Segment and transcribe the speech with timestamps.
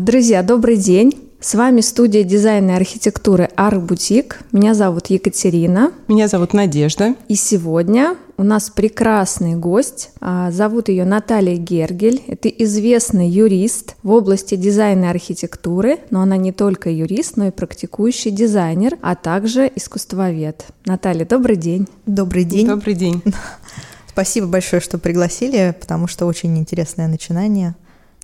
[0.00, 1.14] Друзья, добрый день!
[1.40, 4.40] С вами студия дизайна и архитектуры Арк Бутик.
[4.52, 5.92] Меня зовут Екатерина.
[6.08, 7.14] Меня зовут Надежда.
[7.28, 10.10] И сегодня у нас прекрасный гость.
[10.20, 12.22] А, зовут ее Наталья Гергель.
[12.26, 17.50] Это известный юрист в области дизайна и архитектуры, но она не только юрист, но и
[17.50, 20.66] практикующий дизайнер, а также искусствовед.
[20.84, 21.88] Наталья, добрый день.
[22.06, 22.66] Добрый день.
[22.66, 23.22] Добрый день.
[24.08, 27.76] Спасибо большое, что пригласили, потому что очень интересное начинание.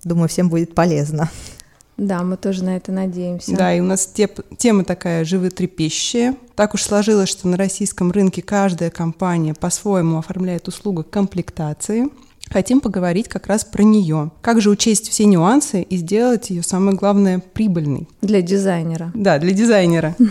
[0.03, 1.29] Думаю, всем будет полезно.
[1.97, 3.55] Да, мы тоже на это надеемся.
[3.55, 6.35] Да, и у нас теп, тема такая животрепещущая.
[6.55, 12.09] Так уж сложилось, что на российском рынке каждая компания по-своему оформляет услугу комплектации.
[12.49, 14.31] Хотим поговорить как раз про нее.
[14.41, 18.07] Как же учесть все нюансы и сделать ее, самое главное, прибыльной?
[18.21, 19.11] Для дизайнера.
[19.13, 20.15] Да, для дизайнера.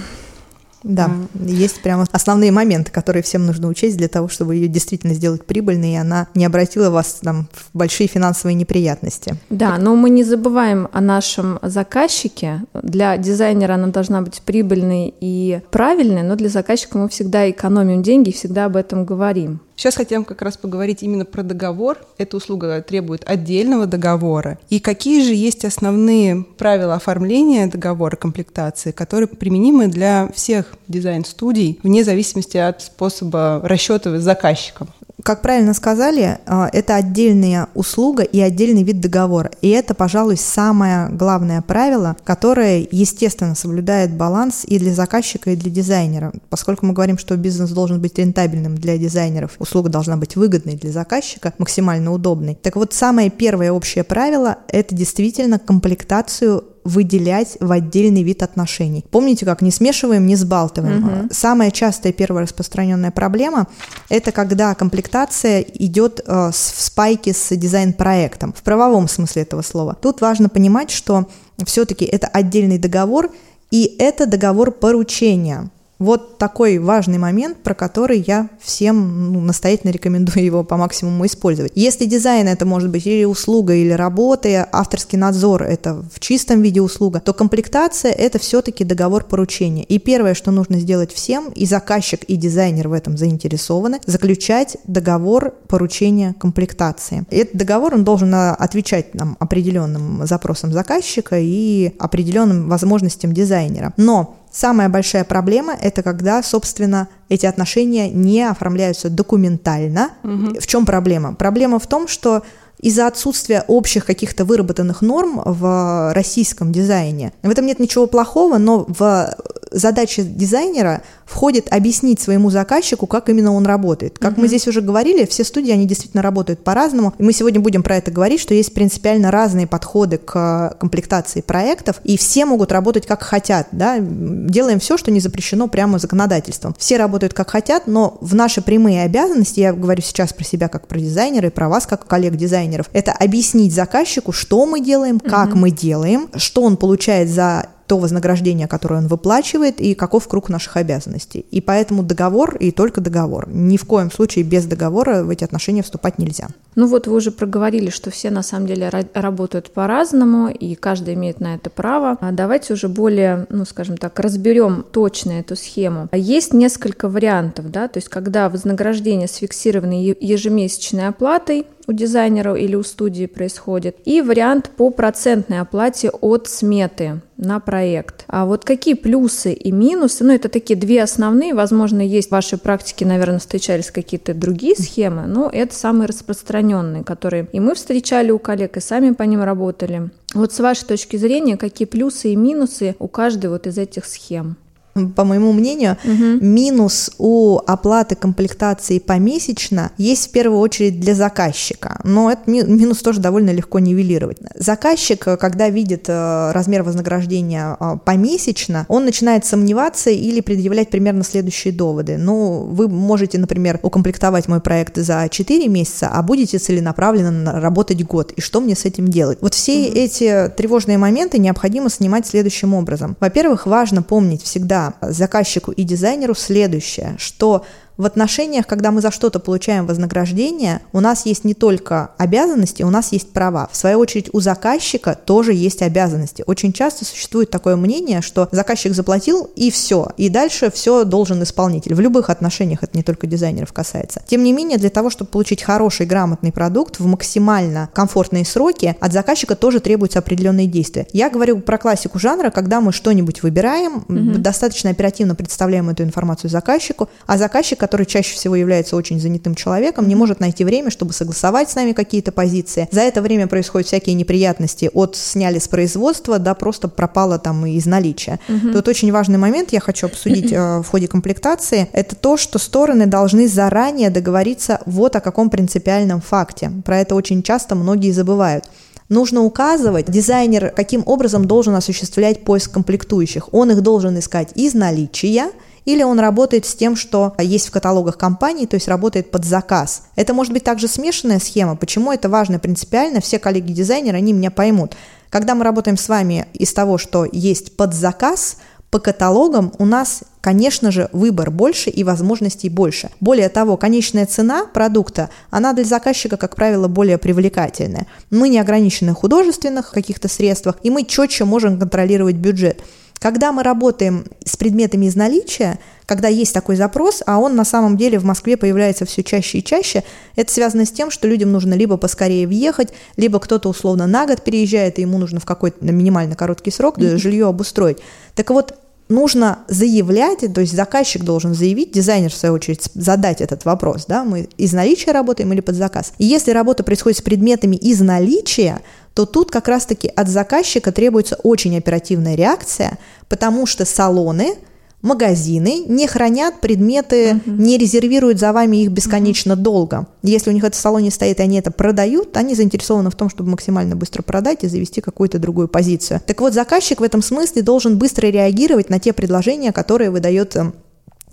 [0.83, 1.51] Да, mm.
[1.51, 5.93] есть прямо основные моменты, которые всем нужно учесть для того, чтобы ее действительно сделать прибыльной,
[5.93, 9.37] и она не обратила вас там, в большие финансовые неприятности.
[9.51, 12.63] Да, но мы не забываем о нашем заказчике.
[12.75, 18.31] Для дизайнера она должна быть прибыльной и правильной, но для заказчика мы всегда экономим деньги
[18.31, 19.61] и всегда об этом говорим.
[19.77, 21.99] Сейчас хотим как раз поговорить именно про договор.
[22.19, 24.59] Эта услуга требует отдельного договора.
[24.69, 32.05] И какие же есть основные правила оформления договора комплектации, которые применимы для всех дизайн-студий вне
[32.05, 34.89] зависимости от способа расчета с заказчиком?
[35.23, 39.51] Как правильно сказали, а, это отдельная услуга и отдельный вид договора.
[39.61, 45.71] И это, пожалуй, самое главное правило, которое, естественно, соблюдает баланс и для заказчика, и для
[45.71, 46.33] дизайнера.
[46.51, 50.91] Поскольку мы говорим, что бизнес должен быть рентабельным для дизайнеров, услуга должна быть выгодной для
[50.91, 52.59] заказчика, максимально удобной.
[52.61, 59.05] Так вот, самое первое общее правило– это действительно комплектацию выделять в отдельный вид отношений.
[59.11, 61.07] Помните, как не смешиваем, не сбалтываем.
[61.07, 61.29] Угу.
[61.31, 63.69] Самая частая первая распространенная проблема–
[64.09, 69.97] это когда комплектация идет э, в спайке с дизайн-проектом, в правовом смысле этого слова.
[70.01, 71.29] Тут важно понимать, что
[71.65, 73.31] все-таки это отдельный договор,
[73.71, 75.71] и это договор поручения.
[76.03, 81.71] Вот такой важный момент, про который я всем ну, настоятельно рекомендую его по максимуму использовать.
[81.77, 86.81] Если дизайн это может быть или услуга, или работа, авторский надзор это в чистом виде
[86.83, 89.85] услуга, то комплектация это все-таки договор поручения.
[89.85, 95.55] И первое, что нужно сделать всем, и заказчик, и дизайнер в этом заинтересованы, заключать договор
[95.69, 97.25] поручения комплектации.
[97.31, 103.93] Этот договор он должен а, отвечать нам определенным запросам заказчика и определенным возможностям дизайнера.
[103.97, 110.11] Но Самая большая проблема– это когда, собственно, эти отношения не оформляются документально.
[110.23, 110.61] Угу.
[110.61, 111.35] В чем проблема?
[111.35, 112.43] Проблема в том, что
[112.79, 117.33] из-за отсутствия общих каких-то выработанных норм в российском дизайне.
[117.43, 119.35] В этом нет ничего плохого, но в
[119.73, 124.19] задачи дизайнера входит объяснить своему заказчику, как именно он работает.
[124.19, 124.43] Как uh-huh.
[124.43, 127.15] мы здесь уже говорили, все студии, они действительно работают по-разному.
[127.19, 132.01] И мы сегодня будем про это говорить, что есть принципиально разные подходы к комплектации проектов,
[132.05, 133.69] и все могут работать как хотят.
[133.73, 133.97] Да?
[133.99, 136.75] Делаем все, что не запрещено прямо законодательством.
[136.79, 140.87] Все работают как хотят, но в наши прямые обязанности, я говорю сейчас про себя как
[140.87, 145.57] про дизайнера и про вас как коллег-дизайнеров, это объяснить заказчику, что мы делаем, как uh-huh.
[145.57, 150.77] мы делаем, что он получает за то вознаграждение, которое он выплачивает, и каков круг наших
[150.77, 151.45] обязанностей.
[151.51, 153.49] И поэтому договор и только договор.
[153.49, 156.49] Ни в коем случае без договора в эти отношения вступать нельзя.
[156.75, 161.41] Ну вот вы уже проговорили, что все на самом деле работают по-разному, и каждый имеет
[161.41, 162.17] на это право.
[162.21, 166.09] А давайте уже более, ну скажем так, разберем точно эту схему.
[166.13, 172.83] Есть несколько вариантов, да, то есть когда вознаграждение сфиксировано ежемесячной оплатой, у дизайнера или у
[172.83, 178.25] студии происходит, и вариант по процентной оплате от сметы на проект.
[178.29, 180.25] А вот какие плюсы и минусы?
[180.25, 181.55] Ну, это такие две основные.
[181.55, 187.49] Возможно, есть в вашей практике, наверное, встречались какие-то другие схемы, но это самые распространенные, которые
[187.53, 190.11] и мы встречали у коллег, и сами по ним работали.
[190.35, 194.57] Вот с вашей точки зрения, какие плюсы и минусы у каждой вот из этих схем?
[194.95, 196.45] По моему мнению, угу.
[196.45, 203.21] минус у оплаты комплектации помесячно есть в первую очередь для заказчика, но этот минус тоже
[203.21, 204.39] довольно легко нивелировать.
[204.55, 211.73] Заказчик, когда видит э, размер вознаграждения э, помесячно, он начинает сомневаться или предъявлять примерно следующие
[211.73, 212.19] доводы.
[212.19, 218.33] Ну, вы можете, например, укомплектовать мой проект за 4 месяца, а будете целенаправленно работать год.
[218.33, 219.39] И что мне с этим делать?
[219.41, 219.97] Вот все угу.
[219.97, 223.17] эти тревожные моменты необходимо снимать следующим образом.
[223.21, 227.65] Во-первых, важно помнить всегда заказчику и дизайнеру следующее, что
[227.97, 232.91] в отношениях, когда мы за что-то получаем вознаграждение, у нас есть не только обязанности, у
[232.91, 233.69] нас есть права.
[233.71, 236.45] В свою очередь, у заказчика тоже есть обязанности.
[236.47, 241.95] Очень часто существует такое мнение, что заказчик заплатил и все, и дальше все должен исполнитель.
[241.95, 244.23] В любых отношениях это не только дизайнеров касается.
[244.27, 249.13] Тем не менее, для того, чтобы получить хороший, грамотный продукт в максимально комфортные сроки, от
[249.13, 251.07] заказчика тоже требуются определенные действия.
[251.13, 254.39] Я говорю про классику жанра, когда мы что-нибудь выбираем, угу.
[254.39, 260.07] достаточно оперативно представляем эту информацию заказчику, а заказчик, который чаще всего является очень занятым человеком,
[260.07, 262.87] не может найти время, чтобы согласовать с нами какие-то позиции.
[262.93, 267.87] За это время происходят всякие неприятности от сняли с производства до просто пропало там из
[267.87, 268.39] наличия.
[268.49, 268.73] Угу.
[268.73, 273.07] Тут очень важный момент, я хочу обсудить э, в ходе комплектации, это то, что стороны
[273.07, 276.71] должны заранее договориться вот о каком принципиальном факте.
[276.85, 278.65] Про это очень часто многие забывают.
[279.09, 283.53] Нужно указывать, дизайнер каким образом должен осуществлять поиск комплектующих.
[283.53, 285.51] Он их должен искать из наличия,
[285.85, 290.05] или он работает с тем, что есть в каталогах компаний, то есть работает под заказ.
[290.17, 291.77] Это может быть также смешанная схема.
[291.77, 293.21] Почему это важно принципиально?
[293.21, 294.97] Все коллеги-дизайнеры, они меня поймут.
[295.31, 298.59] Когда мы работаем с вами из того, что есть под заказ,
[298.93, 303.09] по каталогам у нас, конечно же, выбор больше и возможностей больше.
[303.21, 308.07] Более того, конечная цена продукта, она для заказчика, как правило, более привлекательная.
[308.29, 312.83] Мы не ограничены в художественных каких-то средствах, и мы четче можем контролировать бюджет.
[313.23, 317.97] Когда мы работаем с предметами из наличия, когда есть такой запрос, а он на самом
[317.97, 320.03] деле в Москве появляется все чаще и чаще,
[320.35, 324.43] это связано с тем, что людям нужно либо поскорее въехать, либо кто-то условно на год
[324.43, 327.99] переезжает, и ему нужно в какой-то минимально короткий срок жилье обустроить.
[328.35, 328.75] Так вот,
[329.09, 334.25] нужно заявлять, то есть заказчик должен заявить, дизайнер, в свою очередь, задать этот вопрос, да,
[334.25, 336.13] мы из наличия работаем или под заказ.
[336.19, 338.81] И если работа происходит с предметами из наличия,
[339.15, 342.99] то тут как раз-таки от заказчика требуется очень оперативная реакция,
[343.29, 344.55] потому что салоны–
[345.03, 347.43] магазины не хранят предметы, uh-huh.
[347.47, 349.57] не резервируют за вами их бесконечно uh-huh.
[349.57, 350.07] долго.
[350.23, 353.29] Если у них это в салоне стоит, и они это продают, они заинтересованы в том,
[353.29, 356.21] чтобы максимально быстро продать и завести какую-то другую позицию.
[356.25, 360.75] Так вот, заказчик в этом смысле должен быстро реагировать на те предложения, которые выдает эм,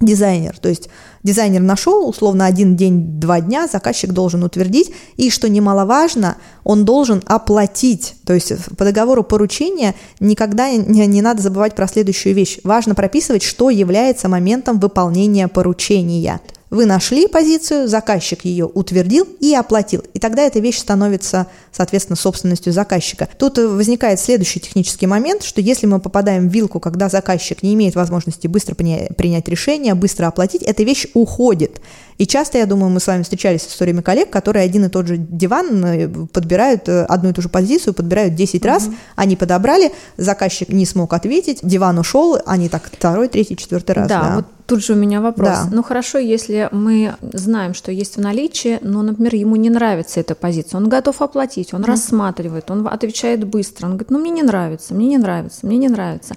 [0.01, 0.57] дизайнер.
[0.57, 0.89] То есть
[1.23, 7.21] дизайнер нашел, условно, один день, два дня, заказчик должен утвердить, и, что немаловажно, он должен
[7.25, 8.15] оплатить.
[8.25, 12.59] То есть по договору поручения никогда не, не надо забывать про следующую вещь.
[12.63, 16.39] Важно прописывать, что является моментом выполнения поручения.
[16.69, 20.03] Вы нашли позицию, заказчик ее утвердил и оплатил.
[20.13, 23.27] И тогда эта вещь становится, соответственно, собственностью заказчика.
[23.37, 27.95] Тут возникает следующий технический момент, что если мы попадаем в вилку, когда заказчик не имеет
[27.95, 31.81] возможности быстро принять решение, быстро оплатить, эта вещь уходит.
[32.19, 35.07] И часто, я думаю, мы с вами встречались с историями коллег, которые один и тот
[35.07, 38.67] же диван э, подбирают, э, одну и ту же позицию подбирают 10 угу.
[38.67, 44.09] раз, они подобрали, заказчик не смог ответить, диван ушел, они так второй, третий, четвертый раз.
[44.09, 44.35] Да, да.
[44.35, 45.49] вот Тут же у меня вопрос.
[45.49, 45.67] Да.
[45.71, 50.35] Ну хорошо, если мы знаем, что есть в наличии, но, например, ему не нравится эта
[50.35, 51.87] позиция, он готов оплатить, он mm.
[51.87, 55.89] рассматривает, он отвечает быстро, он говорит, ну мне не нравится, мне не нравится, мне не
[55.89, 56.35] нравится.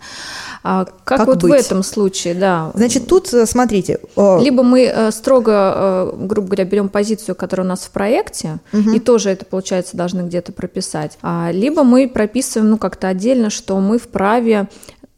[0.65, 1.53] А как, как вот быть?
[1.53, 2.71] в этом случае, да?
[2.75, 3.99] Значит, тут э, смотрите.
[4.17, 8.93] Либо мы э, строго, э, грубо говоря, берем позицию, которая у нас в проекте, угу.
[8.93, 11.19] и тоже это, получается, должны где-то прописать.
[11.21, 14.69] А, либо мы прописываем, ну, как-то отдельно, что мы вправе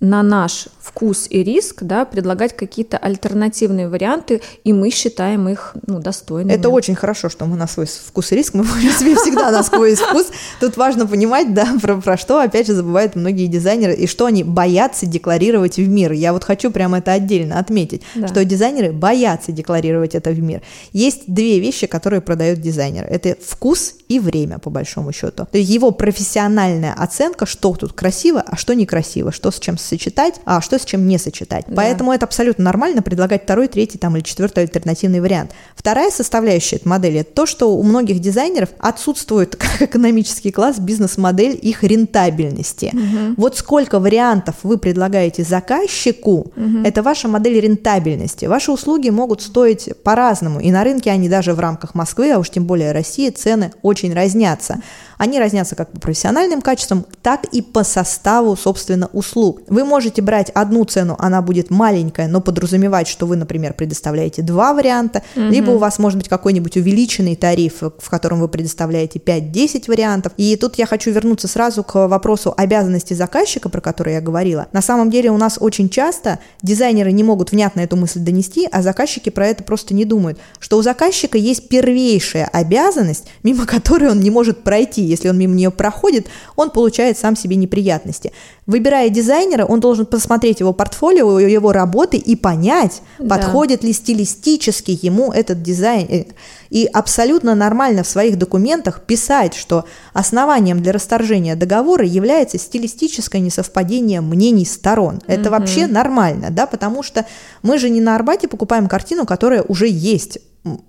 [0.04, 5.98] на наш вкус и риск, да, предлагать какие-то альтернативные варианты, и мы считаем их ну,
[5.98, 6.54] достойными.
[6.54, 9.94] Это очень хорошо, что мы на свой вкус и риск, мы себе всегда на свой
[9.94, 10.26] вкус.
[10.60, 14.44] Тут важно понимать, да, про, про что, опять же, забывают многие дизайнеры, и что они
[14.44, 16.12] боятся декларировать в мир.
[16.12, 18.28] Я вот хочу прямо это отдельно отметить, да.
[18.28, 20.62] что дизайнеры боятся декларировать это в мир.
[20.92, 23.06] Есть две вещи, которые продает дизайнер.
[23.08, 25.46] Это вкус и время, по большому счету.
[25.50, 30.40] То есть его профессиональная оценка, что тут красиво, а что некрасиво, что с чем сочетать,
[30.44, 31.64] а что с чем не сочетать.
[31.68, 31.76] Да.
[31.76, 35.52] Поэтому это абсолютно нормально предлагать второй, третий там, или четвертый альтернативный вариант.
[35.76, 41.58] Вторая составляющая этой модели– это то, что у многих дизайнеров отсутствует как экономический класс бизнес-модель
[41.60, 42.90] их рентабельности.
[42.92, 43.34] Угу.
[43.36, 46.78] Вот сколько вариантов вы предлагаете заказчику, угу.
[46.84, 48.46] это ваша модель рентабельности.
[48.46, 52.50] Ваши услуги могут стоить по-разному, и на рынке они даже в рамках Москвы, а уж
[52.50, 54.80] тем более России, цены очень разнятся.
[55.18, 59.62] Они разнятся как по профессиональным качествам, так и по составу, собственно, услуг.
[59.68, 64.74] Вы можете брать одну цену, она будет маленькая, но подразумевать, что вы, например, предоставляете два
[64.74, 65.46] варианта, угу.
[65.46, 70.32] либо у вас может быть какой-нибудь увеличенный тариф, в котором вы предоставляете 5-10 вариантов.
[70.36, 74.66] И тут я хочу вернуться сразу к вопросу обязанности заказчика, про который я говорила.
[74.72, 78.82] На самом деле у нас очень часто дизайнеры не могут внятно эту мысль донести, а
[78.82, 84.20] заказчики про это просто не думают, что у заказчика есть первейшая обязанность, мимо которой он
[84.20, 88.32] не может пройти Если он мимо нее проходит, он получает сам себе неприятности.
[88.66, 93.36] Выбирая дизайнера, он должен посмотреть его портфолио, его работы и понять, да.
[93.36, 96.26] подходит ли стилистически ему этот дизайн.
[96.70, 104.20] И абсолютно нормально в своих документах писать, что основанием для расторжения договора является стилистическое несовпадение
[104.20, 105.20] мнений сторон.
[105.26, 105.58] Это угу.
[105.58, 107.26] вообще нормально, да, потому что
[107.62, 110.38] мы же не на Арбате покупаем картину, которая уже есть.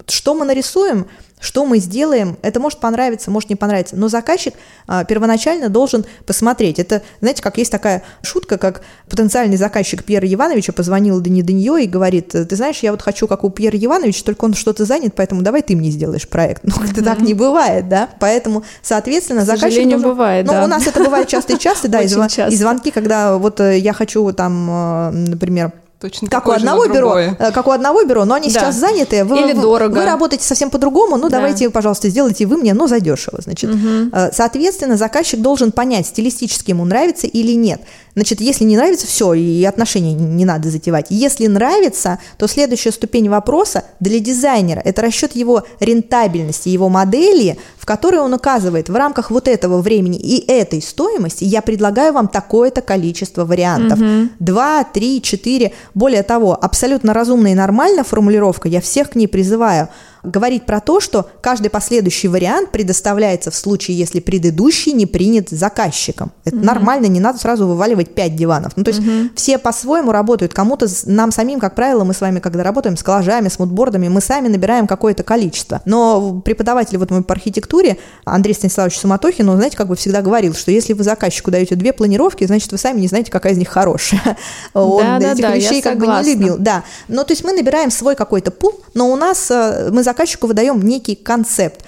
[0.08, 1.08] Что мы нарисуем,
[1.40, 4.54] что мы сделаем, это может понравиться, может не понравиться, но заказчик
[4.88, 6.80] а, первоначально должен посмотреть.
[6.80, 11.88] Это, знаете, как есть такая шутка, как потенциальный заказчик Пьера Ивановича позвонил Дани Данье и
[11.88, 15.42] говорит, ты знаешь, я вот хочу, как у Пьера Ивановича, только он что-то занят, поэтому
[15.42, 16.64] давай ты мне сделаешь проект.
[16.64, 20.02] Ну, это так не бывает, да, поэтому, соответственно, К заказчик должен...
[20.02, 20.64] бывает, Ну, да.
[20.64, 22.08] у нас это бывает часто и часто, да, и
[22.56, 25.74] звонки, когда вот э, я хочу там, э, например,
[26.06, 28.60] Точно как у одного бюро, э, как у одного бюро, но они да.
[28.60, 29.24] сейчас заняты.
[29.24, 29.96] Вы, Или дорого.
[29.96, 31.38] Вы работаете совсем по-другому, ну да.
[31.38, 33.72] давайте, пожалуйста, сделайте вы мне, но задешево, значит.
[33.72, 34.30] Угу.
[34.32, 37.82] Соответственно, заказчик должен понять, стилистически ему нравится или нет.
[38.16, 41.08] Значит, если не нравится, все, и отношения не надо затевать.
[41.10, 47.86] Если нравится, то следующая ступень вопроса для дизайнера– это расчет его рентабельности, его модели, в
[47.86, 52.82] которой он указывает, в рамках вот этого времени и этой стоимости я предлагаю вам такое-то
[52.82, 54.00] количество вариантов.
[54.40, 55.74] Два, три, четыре.
[55.94, 59.90] Более того, абсолютно разумная и нормальная формулировка, я всех к ней призываю–
[60.26, 66.32] говорит про то, что каждый последующий вариант предоставляется в случае, если предыдущий не принят заказчиком.
[66.44, 66.66] Это угу.
[66.66, 68.74] нормально, не надо сразу вываливать 5 диванов.
[68.76, 69.30] Ну, то есть угу.
[69.36, 70.54] все по-своему работают.
[70.54, 74.22] Кому-то, нам самим, как правило, мы с вами, когда работаем с коллажами, с мудбордами, мы
[74.22, 75.82] сами набираем какое-то количество.
[75.86, 80.54] Но преподаватель вот мой по архитектуре, Андрей Станиславович Суматохин, он, знаете, как бы всегда говорил,
[80.54, 83.70] что если вы заказчику даете две планировки, значит, вы сами не знаете, какая из них
[83.70, 84.38] хорошая.
[84.74, 86.24] Он да, этих да, вещей как согласна.
[86.24, 86.58] бы не любил.
[86.58, 86.84] Да.
[87.08, 90.82] Но то есть мы набираем свой какой-то пул, но у нас э, мы заказчику выдаем
[90.82, 91.84] некий концепт.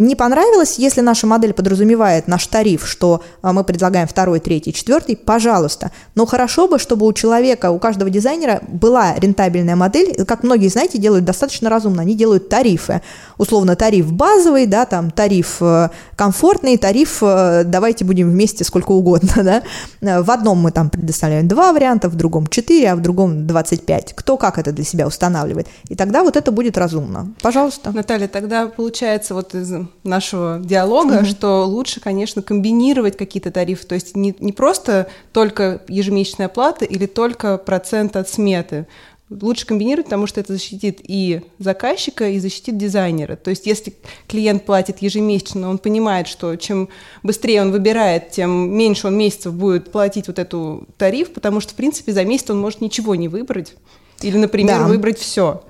[0.00, 5.14] Не понравилось, если наша модель подразумевает наш тариф, что а, мы предлагаем второй, третий, четвертый,
[5.14, 5.90] пожалуйста.
[6.14, 10.24] Но хорошо бы, чтобы у человека, у каждого дизайнера была рентабельная модель.
[10.24, 12.00] Как многие, знаете, делают достаточно разумно.
[12.00, 13.02] Они делают тарифы.
[13.36, 19.30] Условно, тариф базовый, да, там тариф э, комфортный, тариф э, давайте будем вместе сколько угодно,
[20.00, 20.22] да.
[20.22, 24.14] В одном мы там предоставляем два варианта, в другом четыре, а в другом 25.
[24.14, 25.66] Кто как это для себя устанавливает.
[25.90, 27.34] И тогда вот это будет разумно.
[27.42, 27.92] Пожалуйста.
[27.92, 29.70] Наталья, тогда получается вот из
[30.04, 31.26] нашего диалога, mm-hmm.
[31.26, 37.06] что лучше, конечно, комбинировать какие-то тарифы, то есть не, не просто только ежемесячная плата или
[37.06, 38.86] только процент от сметы.
[39.28, 43.36] Лучше комбинировать, потому что это защитит и заказчика, и защитит дизайнера.
[43.36, 43.94] То есть если
[44.26, 46.88] клиент платит ежемесячно, он понимает, что чем
[47.22, 51.76] быстрее он выбирает, тем меньше он месяцев будет платить вот эту тариф, потому что, в
[51.76, 53.74] принципе, за месяц он может ничего не выбрать.
[54.20, 54.86] Или, например, да.
[54.86, 55.62] выбрать все.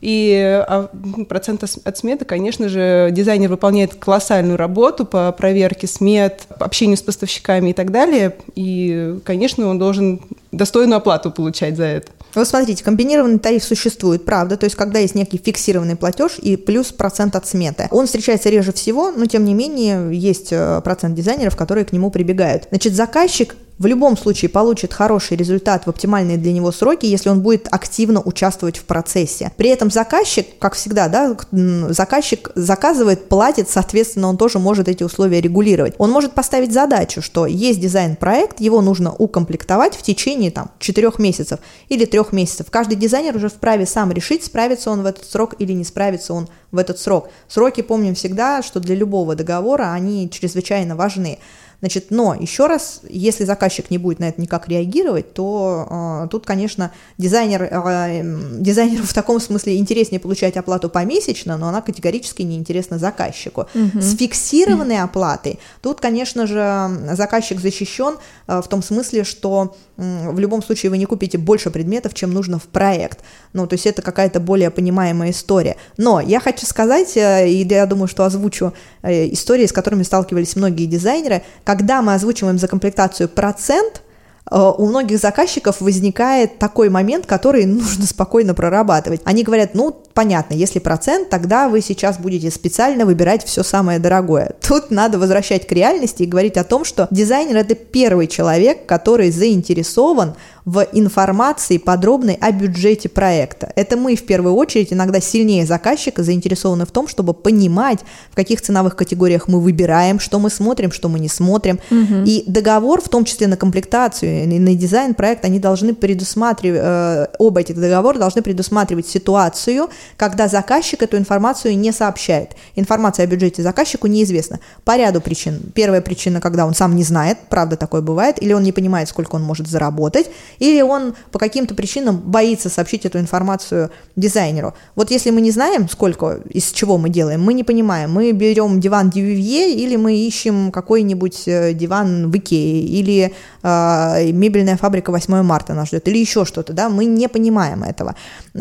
[0.00, 0.88] И а,
[1.28, 7.70] процент от сметы, конечно же, дизайнер выполняет колоссальную работу по проверке смет, общению с поставщиками
[7.70, 8.36] и так далее.
[8.54, 10.20] И, конечно, он должен
[10.52, 12.12] достойную оплату получать за это.
[12.34, 16.90] Вот смотрите, комбинированный тариф существует, правда, то есть когда есть некий фиксированный платеж и плюс
[16.92, 17.86] процент от сметы.
[17.90, 22.10] Он встречается реже всего, но тем не менее есть э, процент дизайнеров, которые к нему
[22.10, 22.66] прибегают.
[22.70, 27.40] Значит, заказчик в любом случае получит хороший результат в оптимальные для него сроки, если он
[27.40, 29.52] будет активно участвовать в процессе.
[29.56, 35.40] При этом заказчик, как всегда, да, заказчик заказывает, платит, соответственно, он тоже может эти условия
[35.40, 35.94] регулировать.
[35.98, 41.58] Он может поставить задачу, что есть дизайн-проект, его нужно укомплектовать в течение там, 4 месяцев
[41.88, 42.66] или 3 месяцев.
[42.70, 46.48] Каждый дизайнер уже вправе сам решить, справится он в этот срок или не справится он
[46.70, 47.28] в этот срок.
[47.48, 51.38] Сроки помним всегда, что для любого договора они чрезвычайно важны.
[51.84, 56.46] Значит, но еще раз, если заказчик не будет на это никак реагировать, то э, тут,
[56.46, 58.22] конечно, дизайнер, э,
[58.58, 63.66] дизайнеру в таком смысле интереснее получать оплату помесячно, но она категорически не интересна заказчику.
[63.74, 64.00] Угу.
[64.00, 70.62] С фиксированной оплатой тут, конечно же, заказчик защищен э, в том смысле, что в любом
[70.62, 73.20] случае вы не купите больше предметов, чем нужно в проект.
[73.52, 75.76] Ну, то есть это какая-то более понимаемая история.
[75.96, 78.72] Но я хочу сказать, э, и я думаю, что озвучу
[79.02, 84.02] э, истории, с которыми сталкивались многие дизайнеры, когда мы озвучиваем за комплектацию процент,
[84.50, 89.22] у многих заказчиков возникает такой момент, который нужно спокойно прорабатывать.
[89.24, 94.52] Они говорят, ну, понятно, если процент, тогда вы сейчас будете специально выбирать все самое дорогое.
[94.60, 99.30] Тут надо возвращать к реальности и говорить о том, что дизайнер– это первый человек, который
[99.30, 103.72] заинтересован в информации подробной о бюджете проекта.
[103.76, 108.62] Это мы в первую очередь иногда сильнее заказчика заинтересованы в том, чтобы понимать, в каких
[108.62, 111.80] ценовых категориях мы выбираем, что мы смотрим, что мы не смотрим.
[111.90, 112.24] Угу.
[112.24, 117.26] И договор, в том числе на комплектацию и на дизайн проекта, они должны предусматривать, э,
[117.38, 122.52] оба эти договора должны предусматривать ситуацию, когда заказчик эту информацию не сообщает.
[122.74, 125.60] Информация о бюджете заказчику неизвестна по ряду причин.
[125.74, 129.34] Первая причина, когда он сам не знает, правда такое бывает, или он не понимает, сколько
[129.36, 134.74] он может заработать, или он по каким-то причинам боится сообщить эту информацию дизайнеру.
[134.94, 138.80] Вот если мы не знаем, сколько, из чего мы делаем, мы не понимаем, мы берем
[138.80, 145.42] диван Дювивье или мы ищем какой-нибудь э, диван в Икее, или э, мебельная фабрика 8
[145.42, 148.14] марта нас ждет, или еще что-то, да, мы не понимаем этого.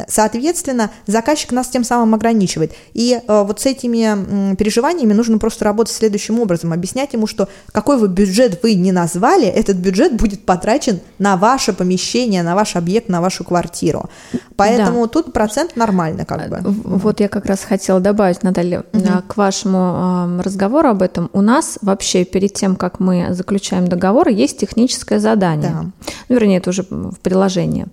[0.07, 2.73] Соответственно, заказчик нас тем самым ограничивает.
[2.93, 7.97] И э, вот с этими переживаниями нужно просто работать следующим образом, объяснять ему, что какой
[7.97, 13.09] вы бюджет вы не назвали, этот бюджет будет потрачен на ваше помещение, на ваш объект,
[13.09, 14.09] на вашу квартиру.
[14.55, 15.07] Поэтому да.
[15.07, 16.59] тут процент нормально как бы.
[16.63, 19.03] Вот я как раз хотела добавить, Наталья, угу.
[19.27, 21.29] к вашему разговору об этом.
[21.33, 25.71] У нас вообще перед тем, как мы заключаем договор, есть техническое задание.
[25.71, 25.85] Да.
[26.29, 27.85] Ну, вернее, это уже в приложении.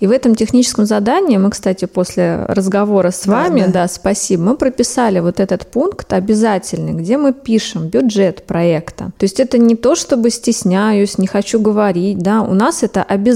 [0.00, 3.72] И в этом техническом задании мы, кстати, после разговора с вами, да, да.
[3.72, 9.12] да спасибо, мы прописали вот этот пункт обязательный, где мы пишем бюджет проекта.
[9.18, 13.33] То есть это не то, чтобы стесняюсь, не хочу говорить, да, у нас это обязательно.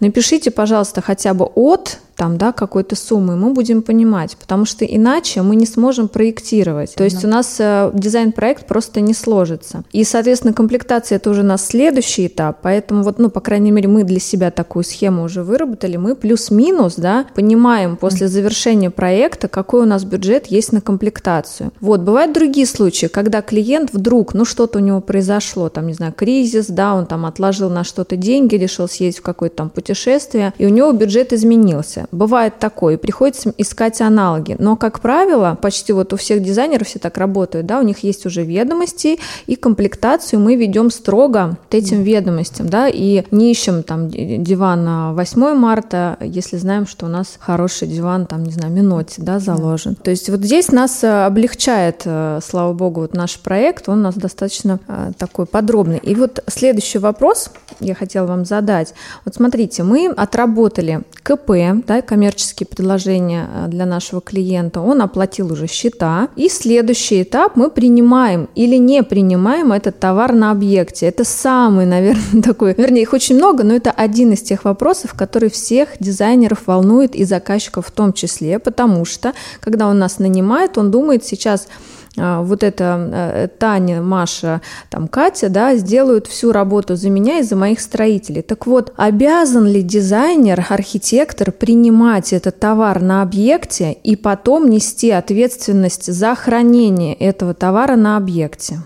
[0.00, 5.40] Напишите, пожалуйста, хотя бы от там, да, какой-то суммы, мы будем понимать, потому что иначе
[5.40, 6.94] мы не сможем проектировать.
[6.94, 9.84] То есть у нас э, дизайн-проект просто не сложится.
[9.90, 13.88] И, соответственно, комплектация это уже у нас следующий этап, поэтому вот, ну, по крайней мере,
[13.88, 19.80] мы для себя такую схему уже выработали, мы плюс-минус, да, понимаем после завершения проекта, какой
[19.80, 21.72] у нас бюджет есть на комплектацию.
[21.80, 26.12] Вот, бывают другие случаи, когда клиент вдруг, ну, что-то у него произошло, там, не знаю,
[26.14, 30.66] кризис, да, он там отложил на что-то деньги, решил съездить в какое-то там путешествие, и
[30.66, 32.08] у него бюджет изменился.
[32.12, 34.56] Бывает такое, приходится искать аналоги.
[34.58, 38.26] Но, как правило, почти вот у всех дизайнеров все так работают, да, у них есть
[38.26, 44.08] уже ведомости, и комплектацию мы ведем строго вот этим ведомостям, да, и не ищем там
[44.08, 49.22] диван на 8 марта, если знаем, что у нас хороший диван, там, не знаю, миноте,
[49.22, 49.94] да, заложен.
[49.94, 54.02] То есть вот здесь нас э, облегчает, э, слава богу, вот наш проект, он у
[54.02, 55.98] нас достаточно э, такой подробный.
[55.98, 58.94] И вот следующий вопрос я хотела вам задать.
[59.24, 61.50] Вот смотрите, мы отработали КП,
[61.86, 66.28] да, коммерческие предложения э, для нашего клиента, он оплатил уже счета.
[66.36, 71.06] И следующий этап мы принимаем или не принимаем этот товар на объекте.
[71.06, 75.50] Это самый, наверное, такой, вернее, их очень много, но это один из тех вопросов, который
[75.50, 80.90] всех дизайнеров волнует и заказчиков в том числе, потому что, когда он нас нанимает, он
[80.90, 81.68] думает сейчас,
[82.16, 87.56] вот эта э, Таня, Маша, там Катя, да, сделают всю работу за меня и за
[87.56, 88.42] моих строителей.
[88.42, 96.12] Так вот, обязан ли дизайнер, архитектор принимать этот товар на объекте и потом нести ответственность
[96.12, 98.80] за хранение этого товара на объекте?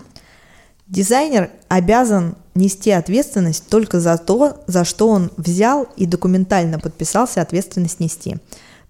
[0.87, 7.99] Дизайнер обязан нести ответственность только за то, за что он взял и документально подписался ответственность
[7.99, 8.37] нести.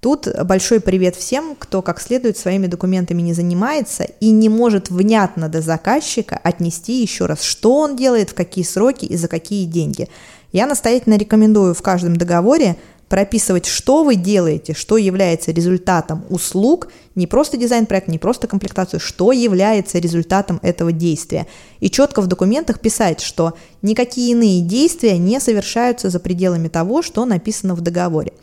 [0.06, 5.50] Тут большой привет всем, кто как следует своими документами не занимается и не может внятно
[5.50, 10.08] до заказчика отнести еще раз, что он делает, в какие сроки и за какие деньги.
[10.52, 12.76] Я настоятельно рекомендую в каждом договоре
[13.10, 19.32] прописывать, что вы делаете, что является результатом услуг, не просто дизайн-проект, не просто комплектацию, что
[19.32, 21.48] является результатом этого действия.
[21.80, 27.26] И четко в документах писать, что никакие иные действия не совершаются за пределами того, что
[27.26, 28.34] написано в договоре.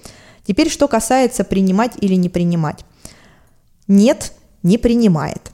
[0.46, 2.84] Теперь, что касается принимать или не принимать.
[3.88, 5.52] Нет, не принимает.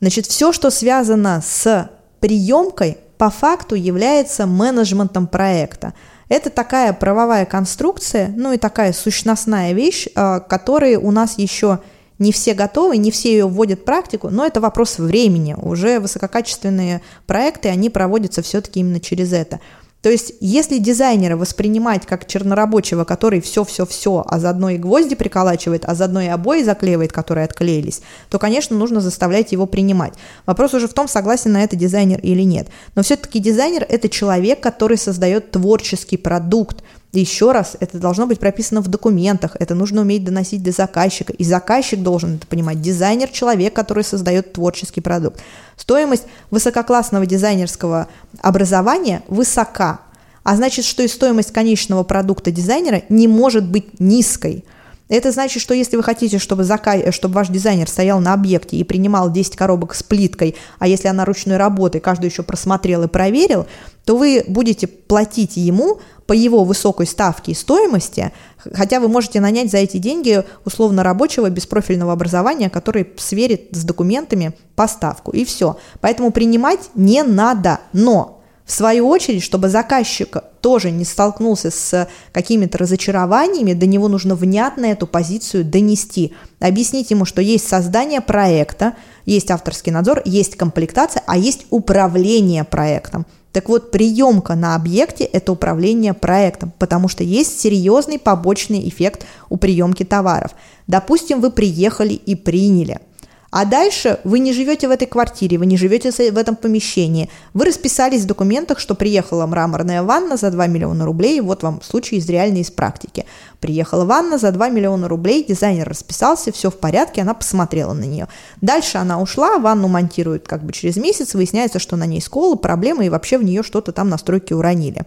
[0.00, 5.94] Значит, все, что связано с приемкой, по факту является менеджментом проекта.
[6.28, 11.80] Это такая правовая конструкция, ну и такая сущностная вещь, а, которой у нас еще
[12.18, 15.54] не все готовы, не все ее вводят в практику, но это вопрос времени.
[15.54, 19.60] Уже высококачественные проекты, они проводятся все-таки именно через это.
[20.04, 25.94] То есть, если дизайнера воспринимать как чернорабочего, который все-все-все, а заодно и гвозди приколачивает, а
[25.94, 30.12] заодно и обои заклеивает, которые отклеились, то, конечно, нужно заставлять его принимать.
[30.44, 32.68] Вопрос уже в том, согласен на это дизайнер или нет.
[32.94, 36.84] Но все-таки дизайнер– это человек, который создает творческий продукт,
[37.20, 41.44] еще раз, это должно быть прописано в документах, это нужно уметь доносить до заказчика, и
[41.44, 42.80] заказчик должен это понимать.
[42.80, 45.40] Дизайнер– человек, который создает творческий продукт.
[45.76, 48.08] Стоимость высококлассного дизайнерского
[48.40, 50.00] образования высока,
[50.42, 54.64] а значит, что и стоимость конечного продукта дизайнера не может быть низкой.
[55.08, 57.12] Это значит, что если вы хотите, чтобы, зака...
[57.12, 61.26] чтобы ваш дизайнер стоял на объекте и принимал 10 коробок с плиткой, а если она
[61.26, 63.66] ручной работы, каждую еще просмотрел и проверил,
[64.06, 68.32] то вы будете платить ему по его высокой ставке и стоимости,
[68.72, 74.54] хотя вы можете нанять за эти деньги условно рабочего беспрофильного образования, который сверит с документами
[74.74, 75.76] поставку, и все.
[76.00, 82.78] Поэтому принимать не надо, но в свою очередь, чтобы заказчик тоже не столкнулся с какими-то
[82.78, 86.32] разочарованиями, до него нужно внятно эту позицию донести.
[86.60, 88.94] Объяснить ему, что есть создание проекта,
[89.26, 93.26] есть авторский надзор, есть комплектация, а есть управление проектом.
[93.52, 99.58] Так вот, приемка на объекте– это управление проектом, потому что есть серьезный побочный эффект у
[99.58, 100.52] приемки товаров.
[100.86, 102.98] Допустим, вы приехали и приняли–
[103.56, 107.30] а дальше вы не живете в этой квартире, вы не живете в этом помещении.
[107.52, 112.16] Вы расписались в документах, что приехала мраморная ванна за 2 миллиона рублей, вот вам случай
[112.16, 113.26] из реальной, из практики.
[113.60, 118.26] Приехала ванна за 2 миллиона рублей, дизайнер расписался, все в порядке, она посмотрела на нее.
[118.60, 123.06] Дальше она ушла, ванну монтируют как бы через месяц, выясняется, что на ней сколы, проблемы
[123.06, 125.02] и вообще в нее что-то там настройки уронили.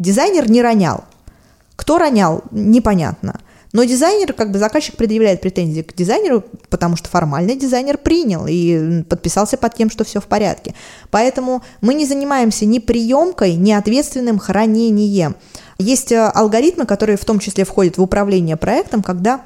[0.00, 1.04] Дизайнер не ронял.
[1.76, 3.40] Кто ронял, непонятно.
[3.74, 9.02] Но дизайнер, как бы заказчик предъявляет претензии к дизайнеру, потому что формально дизайнер принял и
[9.02, 10.74] подписался под тем, что все в порядке.
[11.10, 15.34] Поэтому мы не занимаемся ни приемкой, ни ответственным хранением.
[15.78, 19.40] Есть э, алгоритмы, которые в том числе входят в управление проектом, когда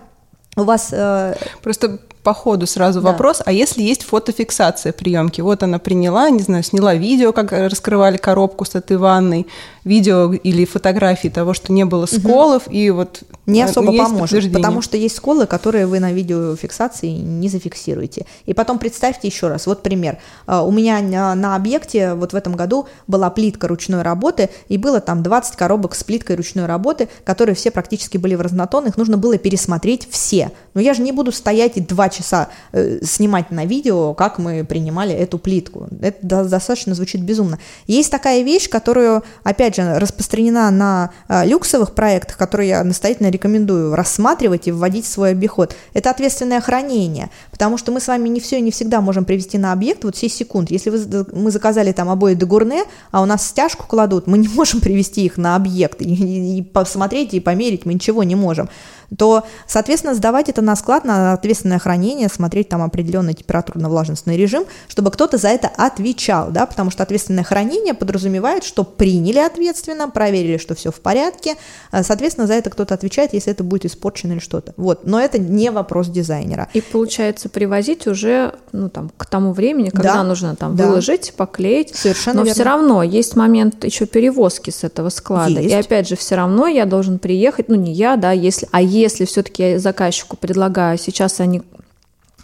[0.57, 0.89] у вас...
[0.93, 1.35] Э...
[1.63, 3.13] Просто по ходу сразу да.
[3.13, 5.41] вопрос, а если есть фотофиксация приемки?
[5.41, 9.47] Вот она приняла, не знаю, сняла видео, как раскрывали коробку с этой ванной,
[9.85, 12.75] видео или фотографии того, что не было сколов, угу.
[12.75, 18.27] и вот не особо поможет, потому что есть сколы, которые вы на видеофиксации не зафиксируете.
[18.47, 20.19] И потом представьте еще раз, вот пример.
[20.47, 21.01] А, у меня
[21.35, 25.95] на объекте вот в этом году была плитка ручной работы, и было там 20 коробок
[25.95, 30.53] с плиткой ручной работы, которые все практически были в разнотон, их нужно было пересмотреть все.
[30.75, 34.65] Но я же не буду стоять и два часа э, снимать на видео, как мы
[34.65, 35.89] принимали эту плитку.
[36.01, 37.59] Это достаточно звучит безумно.
[37.87, 43.95] Есть такая вещь, которую, опять же, распространена на э, люксовых проектах, которые я настоятельно рекомендую
[43.95, 48.41] рассматривать и вводить в свой обиход, это ответственное хранение, потому что мы с вами не
[48.41, 50.71] все и не всегда можем привести на объект вот 6 секунд.
[50.71, 54.49] Если вы, мы заказали там обои де Гурне, а у нас стяжку кладут, мы не
[54.55, 58.69] можем привести их на объект и, и, и посмотреть и померить мы ничего не можем.
[59.17, 65.11] То, соответственно, сдавать это на склад, на ответственное хранение, смотреть там определенный температурно-влажностный режим, чтобы
[65.11, 70.75] кто-то за это отвечал, да, потому что ответственное хранение подразумевает, что приняли ответственно, проверили, что
[70.75, 71.57] все в порядке,
[71.91, 74.75] э, соответственно, за это кто-то отвечает, если это будет испорчено или что-то.
[74.77, 76.69] Вот, но это не вопрос дизайнера.
[76.75, 80.87] И получается привозить уже, ну, там, к тому времени, когда да, нужно там да.
[80.87, 81.95] выложить, поклеить.
[81.95, 82.55] Совершенно Но верно.
[82.55, 85.61] все равно есть момент еще перевозки с этого склада.
[85.61, 85.75] Есть.
[85.75, 89.25] И опять же, все равно я должен приехать, ну, не я, да, если, а если
[89.25, 91.63] все-таки я заказчику предлагаю, сейчас они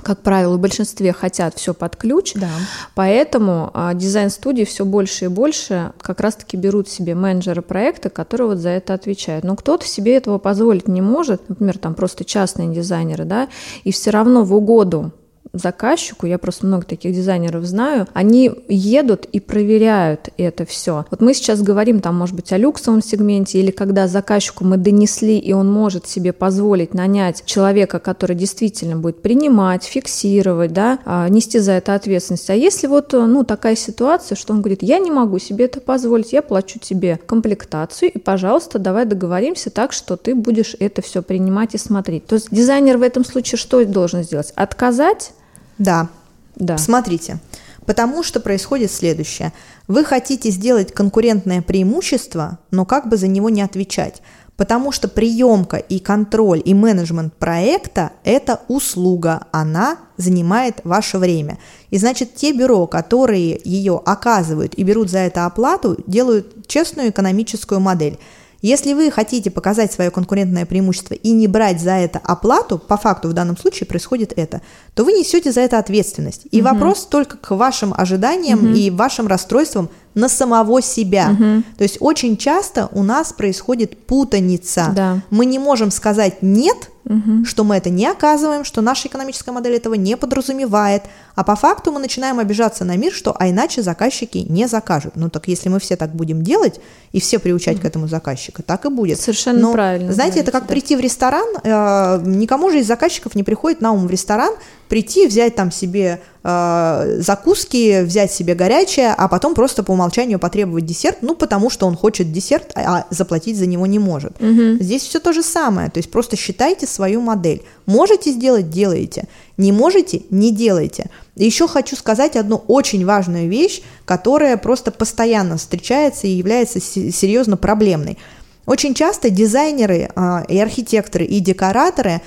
[0.05, 2.49] как правило, в большинстве хотят все под ключ, да.
[2.95, 8.59] поэтому а, дизайн-студии все больше и больше как раз-таки берут себе менеджера проекта, который вот
[8.59, 9.45] за это отвечает.
[9.45, 13.49] Но кто-то себе этого позволить не может, например, там просто частные дизайнеры, да,
[13.83, 15.13] и все равно в угоду
[15.55, 21.07] заказчику, я просто много таких дизайнеров знаю, они едут и проверяют это все.
[21.11, 25.39] Вот мы сейчас говорим там, может быть, о люксовом сегменте, или когда заказчику мы донесли,
[25.39, 31.59] и он может себе позволить нанять человека, который действительно будет принимать, фиксировать, да, а, нести
[31.59, 32.51] за это ответственность.
[32.51, 36.33] А если вот, ну, такая ситуация, что он говорит, я не могу себе это позволить,
[36.33, 41.75] я плачу тебе комплектацию, и, пожалуйста, давай договоримся так, что ты будешь это все принимать
[41.75, 42.27] и смотреть.
[42.27, 44.53] То есть дизайнер в этом случае что должен сделать?
[44.57, 45.33] Отказать
[45.79, 46.09] да.
[46.57, 46.79] Да.
[46.79, 47.39] Смотрите.
[47.87, 49.53] Потому что происходит следующее.
[49.89, 54.23] Вы хотите сделать конкурентное преимущество, но как бы за него не отвечать.
[54.57, 61.59] Потому что приемка и контроль и менеджмент проекта– это услуга, она занимает ваше время.
[61.91, 67.81] И значит, те бюро, которые ее оказывают и берут за это оплату, делают честную экономическую
[67.81, 68.19] модель–
[68.67, 73.29] если вы хотите показать свое конкурентное преимущество и не брать за это оплату, по факту
[73.29, 74.63] в данном случае происходит это,
[74.95, 76.47] то вы несете за это ответственность.
[76.51, 76.71] И угу.
[76.71, 78.69] вопрос только к вашим ожиданиям угу.
[78.69, 81.31] и вашим расстройствам на самого себя.
[81.33, 81.63] Угу.
[81.77, 84.93] То есть очень часто у нас происходит путаница.
[84.95, 85.19] Да.
[85.31, 87.45] Мы не можем сказать нет угу.
[87.45, 91.93] что мы это не оказываем, что наша экономическая модель этого не подразумевает, а по факту
[91.93, 95.17] мы начинаем обижаться на мир, что а иначе заказчики не закажут.
[95.17, 96.81] Ну так если мы все так будем делать
[97.13, 97.83] и все приучать угу.
[97.83, 99.21] к этому заказчика, так и будет.
[99.21, 100.13] Совершенно Но, правильно.
[100.13, 100.69] Знаете, это как да.
[100.69, 104.55] прийти в ресторан, э, никому же из заказчиков не приходит на ум в ресторан
[104.89, 110.85] прийти, взять там себе э, закуски, взять себе горячее, а потом просто по умолчанию потребовать
[110.85, 114.41] десерт, ну, потому что он хочет десерт, а заплатить за него не может.
[114.41, 114.79] Мгм.
[114.81, 117.63] Здесь все то же самое, то есть просто считайте свою модель.
[117.87, 119.27] Можете сделать– делаете,
[119.57, 121.11] не можете– не делайте.
[121.37, 127.57] Еще хочу сказать одну очень важную вещь, которая просто постоянно встречается и является се- серьезно
[127.57, 128.19] проблемной.
[128.67, 132.23] Очень часто дизайнеры а, и архитекторы и декораторы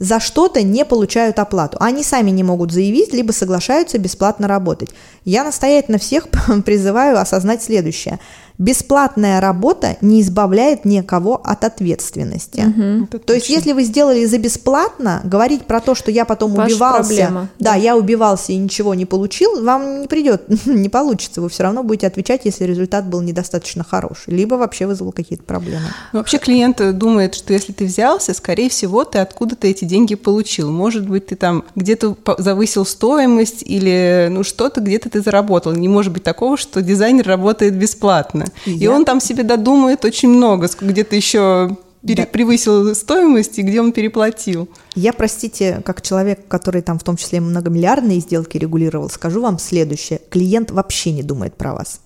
[0.00, 1.76] за что-то не получают оплату.
[1.78, 4.88] Они сами не могут заявить, либо соглашаются бесплатно работать.
[5.24, 6.28] Я настоятельно всех
[6.64, 8.18] призываю осознать следующее.
[8.60, 12.60] Бесплатная работа не избавляет никого от ответственности.
[13.04, 13.58] Это То есть, точно.
[13.58, 17.48] если вы сделали за бесплатно, говорить про то, что я потом Ваша убивался, проблема.
[17.58, 21.40] да, я убивался и ничего не получил, вам не придет, не получится.
[21.40, 25.86] Вы все равно будете отвечать, если результат был недостаточно хороший, либо вообще вызвал какие-то проблемы.
[26.12, 30.70] Вообще клиент думает, что если ты взялся, скорее всего, ты откуда-то эти деньги получил.
[30.70, 35.72] Может быть, ты там где-то завысил стоимость или ну что-то где-то ты заработал.
[35.72, 38.49] Не может быть такого, что дизайнер работает бесплатно.
[38.66, 43.80] И Я- он там себе додумает очень много, где-то еще пере- превысил стоимость и где
[43.80, 44.68] он переплатил.
[44.94, 50.20] Я, простите, как человек, который там в том числе многомиллиардные сделки регулировал, скажу вам следующее.
[50.30, 52.00] Клиент вообще не думает про вас.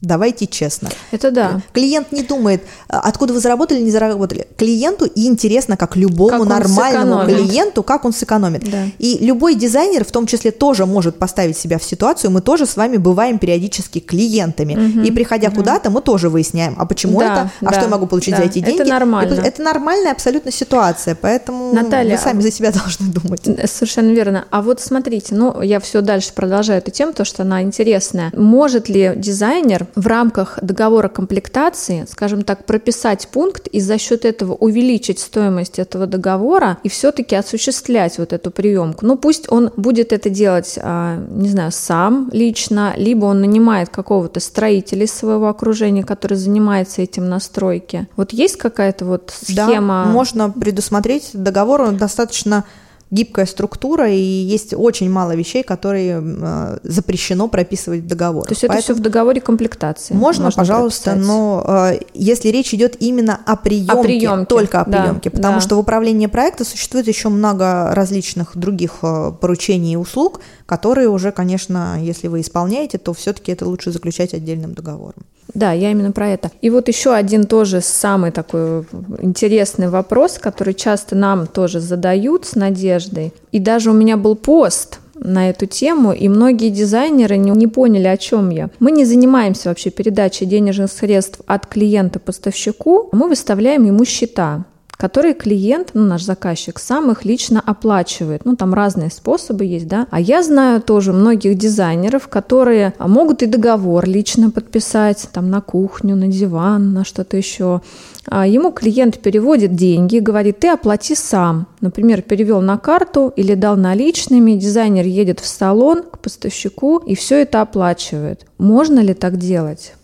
[0.00, 0.90] Давайте честно.
[1.10, 1.60] Это да.
[1.72, 4.46] Клиент не думает, а, откуда вы заработали, не заработали.
[4.56, 7.48] Клиенту и интересно, как любому Как нормальному сэкономит.
[7.48, 8.70] клиенту, как он сэкономит.
[8.70, 8.84] Да.
[8.98, 12.30] И любой дизайнер в том числе тоже может поставить себя в ситуацию.
[12.30, 15.04] Мы тоже с вами бываем периодически клиентами.
[15.04, 18.06] И приходя куда-то, мы тоже выясняем, а почему Да, это, а да, что я могу
[18.06, 18.42] получить да.
[18.42, 18.88] за эти Это деньги.
[18.88, 19.40] И нормально.
[19.40, 23.42] Это нормальная абсолютно ситуация, поэтому Наталья, вы сами за себя должны думать.
[23.68, 24.44] Совершенно верно.
[24.50, 28.30] А вот смотрите, ну, я все дальше продолжаю эту тему, потому что она интересная.
[28.36, 34.54] Может ли дизайнер в рамках договора комплектации, скажем так, прописать пункт и за счет этого
[34.54, 39.06] увеличить стоимость этого договора и все-таки осуществлять вот эту приемку?
[39.06, 44.40] Ну, пусть он будет это делать, а, не знаю, сам лично, либо он нанимает какого-то
[44.40, 48.06] строителя из своего окружения, который занимается этим на стройке.
[48.16, 50.04] Вот есть какая-то вот схема?
[50.06, 52.64] Да, можно предусмотреть договор, он достаточно
[53.10, 58.46] гибкая структура, и есть очень мало вещей, которые э, запрещено прописывать в договор.
[58.46, 60.14] То есть это все в договоре комплектации.
[60.14, 61.28] Можно, пожалуйста, прописать.
[61.28, 65.60] но э, если речь идет именно о приемке, приемке, только о да, приемке, потому да.
[65.60, 71.32] что в управлении проекта существует еще много различных других э, поручений и услуг, которые уже,
[71.32, 75.24] конечно, если вы исполняете, то все-таки это лучше заключать отдельным договором.
[75.54, 76.50] Да, я именно про это.
[76.60, 78.84] И вот еще один тоже самый такой
[79.22, 83.32] интересный вопрос, который часто нам тоже задают с надеждой.
[83.50, 88.06] И даже у меня был пост на эту тему, и многие дизайнеры не, не поняли,
[88.06, 88.68] о чем я.
[88.78, 94.66] Мы не занимаемся вообще передачей денежных средств от клиента поставщику, мы выставляем ему счета
[94.98, 98.44] которые клиент, ну, наш заказчик, сам их лично оплачивает.
[98.44, 100.08] Ну, там разные способы есть, да.
[100.10, 106.16] А я знаю тоже многих дизайнеров, которые могут и договор лично подписать, там, на кухню,
[106.16, 107.80] на диван, на что-то еще.
[108.26, 111.68] А ему клиент переводит деньги, говорит, ты оплати сам.
[111.80, 117.42] Например, перевел на карту или дал наличными, дизайнер едет в салон к поставщику и все
[117.42, 118.46] это оплачивает.
[118.58, 119.94] Можно ли так делать?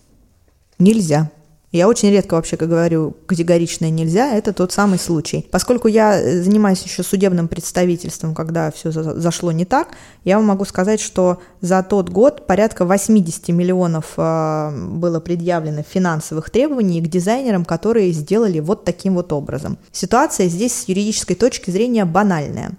[0.78, 1.30] Нельзя.
[1.74, 5.44] Я очень редко вообще, говорю, категорично нельзя, это тот самый случай.
[5.50, 9.88] Поскольку я э, занимаюсь еще судебным представительством, когда все зашло не так,
[10.22, 16.48] я вам могу сказать, что за тот год порядка 80 миллионов э, было предъявлено финансовых
[16.50, 19.76] требований к дизайнерам, которые сделали вот таким вот образом.
[19.90, 22.70] Ситуация здесь с юридической точки зрения банальная.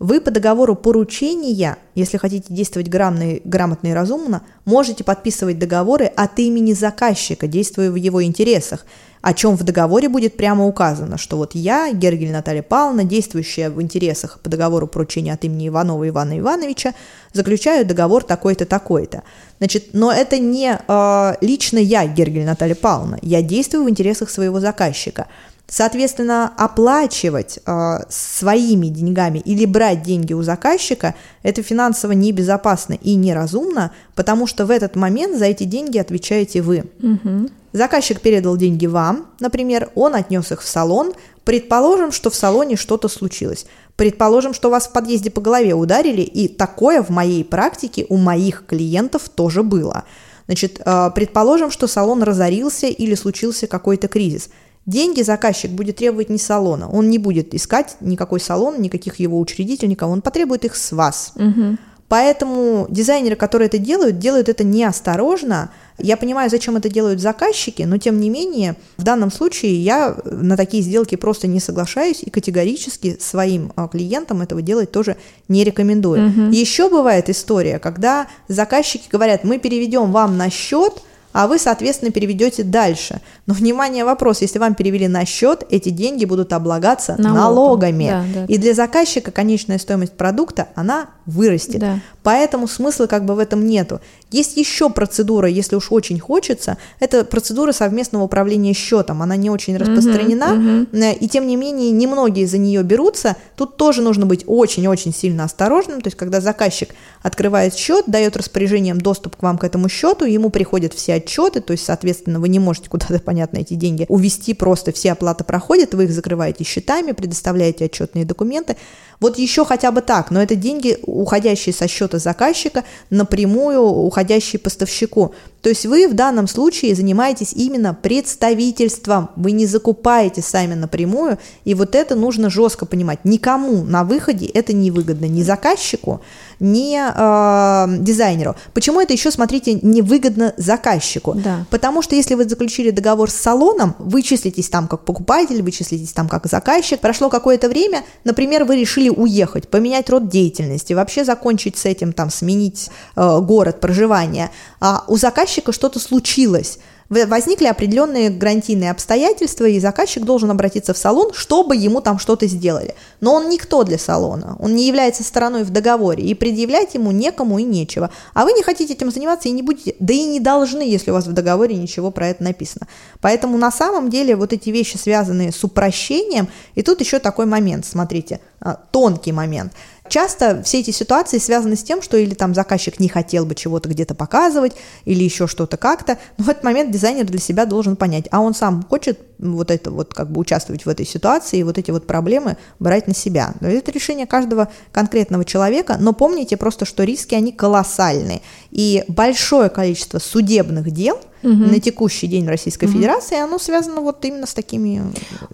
[0.00, 6.38] Вы по договору поручения, если хотите действовать грамотно, грамотно и разумно, можете подписывать договоры от
[6.38, 8.86] имени заказчика, действуя в его интересах,
[9.20, 13.82] о чем в договоре будет прямо указано, что вот я, Гергель Наталья Павловна, действующая в
[13.82, 16.94] интересах по договору поручения от имени Иванова Ивана Ивановича,
[17.34, 19.22] заключаю договор такой-то, такой-то.
[19.58, 24.60] Значит, но это не э, лично я, Гергель Наталья Павловна, я действую в интересах своего
[24.60, 25.26] заказчика.
[25.70, 33.92] Соответственно, оплачивать э, своими деньгами или брать деньги у заказчика это финансово небезопасно и неразумно,
[34.16, 36.86] потому что в этот момент за эти деньги отвечаете вы.
[37.00, 37.50] Угу.
[37.72, 41.12] Заказчик передал деньги вам, например, он отнес их в салон.
[41.44, 43.64] Предположим, что в салоне что-то случилось.
[43.94, 48.66] Предположим, что вас в подъезде по голове ударили, и такое в моей практике у моих
[48.66, 50.02] клиентов тоже было.
[50.46, 54.50] Значит, э, предположим, что салон разорился или случился какой-то кризис.
[54.90, 59.90] Деньги заказчик будет требовать не салона, он не будет искать никакой салон, никаких его учредителей,
[59.90, 61.32] никого, он потребует их с вас.
[61.36, 61.76] Угу.
[62.08, 65.70] Поэтому дизайнеры, которые это делают, делают это неосторожно.
[65.96, 70.56] Я понимаю, зачем это делают заказчики, но тем не менее, в данном случае я на
[70.56, 76.30] такие сделки просто не соглашаюсь и категорически своим а, клиентам этого делать тоже не рекомендую.
[76.30, 76.40] Угу.
[76.50, 80.94] Еще бывает история, когда заказчики говорят, мы переведем вам на счет–
[81.32, 83.20] а вы, соответственно, переведете дальше.
[83.46, 87.34] Но, внимание, вопрос, если вам перевели на счет, эти деньги будут облагаться Налогом.
[87.34, 88.08] налогами.
[88.08, 88.44] Да, да.
[88.46, 91.80] И для заказчика конечная стоимость продукта, она вырастет.
[91.80, 92.00] Да.
[92.22, 94.00] Поэтому смысла как бы в этом нету.
[94.30, 99.22] Есть еще процедура, если уж очень хочется, это процедура совместного управления счетом.
[99.22, 101.18] Она не очень распространена, uh-huh, uh-huh.
[101.18, 103.36] и тем не менее немногие за нее берутся.
[103.56, 106.00] Тут тоже нужно быть очень-очень сильно осторожным.
[106.00, 106.90] То есть, когда заказчик
[107.22, 111.72] открывает счет, дает распоряжением доступ к вам к этому счету, ему приходят все отчеты, то
[111.72, 116.04] есть, соответственно, вы не можете куда-то, понятно, эти деньги увести, просто все оплаты проходят, вы
[116.04, 118.76] их закрываете счетами, предоставляете отчетные документы.
[119.20, 125.34] Вот еще хотя бы так, но это деньги, уходящие со счета заказчика, напрямую уходящие поставщику.
[125.60, 131.74] То есть вы в данном случае занимаетесь именно представительством, вы не закупаете сами напрямую, и
[131.74, 133.24] вот это нужно жестко понимать.
[133.24, 136.22] Никому на выходе это невыгодно, ни заказчику,
[136.60, 138.54] ни э, дизайнеру.
[138.74, 141.34] Почему это еще, смотрите, невыгодно заказчику?
[141.34, 141.66] Да.
[141.70, 146.12] Потому что если вы заключили договор с салоном, вы числитесь там как покупатель, вы числитесь
[146.12, 151.78] там как заказчик, прошло какое-то время, например, вы решили уехать, поменять род деятельности, вообще закончить
[151.78, 156.78] с этим, там, сменить э, город проживания, а у заказчика что-то случилось,
[157.10, 162.94] возникли определенные гарантийные обстоятельства, и заказчик должен обратиться в салон, чтобы ему там что-то сделали.
[163.20, 167.58] Но он никто для салона, он не является стороной в договоре, и предъявлять ему некому
[167.58, 168.10] и нечего.
[168.32, 171.14] А вы не хотите этим заниматься и не будете, да и не должны, если у
[171.14, 172.86] вас в договоре ничего про это написано.
[173.20, 177.84] Поэтому на самом деле вот эти вещи, связанные с упрощением, и тут еще такой момент,
[177.86, 179.72] смотрите, а, тонкий момент–
[180.10, 183.88] Часто все эти ситуации связаны с тем, что или там заказчик не хотел бы чего-то
[183.88, 184.72] где-то показывать,
[185.04, 188.52] или еще что-то как-то, но в этот момент дизайнер для себя должен понять, а он
[188.52, 192.08] сам хочет вот это вот как бы участвовать в этой ситуации и вот эти вот
[192.08, 193.54] проблемы брать на себя.
[193.60, 198.42] Это решение каждого конкретного человека, но помните просто, что риски, они колоссальные.
[198.72, 201.52] И большое количество судебных дел угу.
[201.52, 202.94] на текущий день в Российской угу.
[202.94, 205.04] Федерации, оно связано вот именно с такими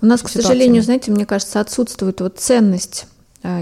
[0.01, 3.07] У нас, к сожалению, знаете, мне кажется, отсутствует вот ценность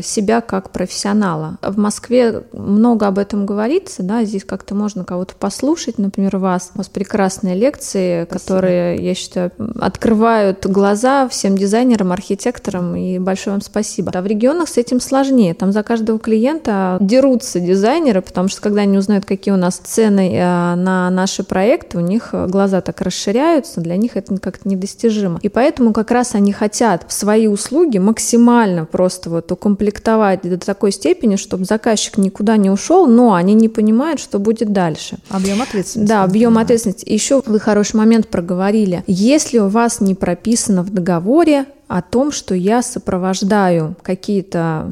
[0.03, 1.59] себя как профессионала.
[1.63, 6.71] В Москве много об этом говорится, да, здесь как-то можно кого-то послушать, например, вас.
[6.75, 8.39] У вас прекрасные лекции, Спасибо.
[8.39, 14.13] которые, я считаю, открывают глаза всем дизайнерам, архитекторам, и большое вам спасибо.
[14.15, 18.83] А в регионах с этим сложнее, там за каждого клиента дерутся дизайнеры, потому что когда
[18.83, 23.81] они узнают, какие у нас цены э, на наши проекты, у них глаза так расширяются,
[23.81, 25.39] для них это как-то недостижимо.
[25.43, 30.93] И поэтому как раз они хотят свои услуги максимально просто вот укомплектовать укомплектовать до такой
[30.93, 35.19] степени, чтобы заказчик никуда не ушел, но они не понимают, что будет дальше.
[35.29, 36.09] Объем ответственности.
[36.09, 37.09] Да, объем ответственности.
[37.09, 39.03] Еще вы хороший момент проговорили.
[39.07, 44.91] Если у вас не прописано в договоре о том, что я сопровождаю какие-то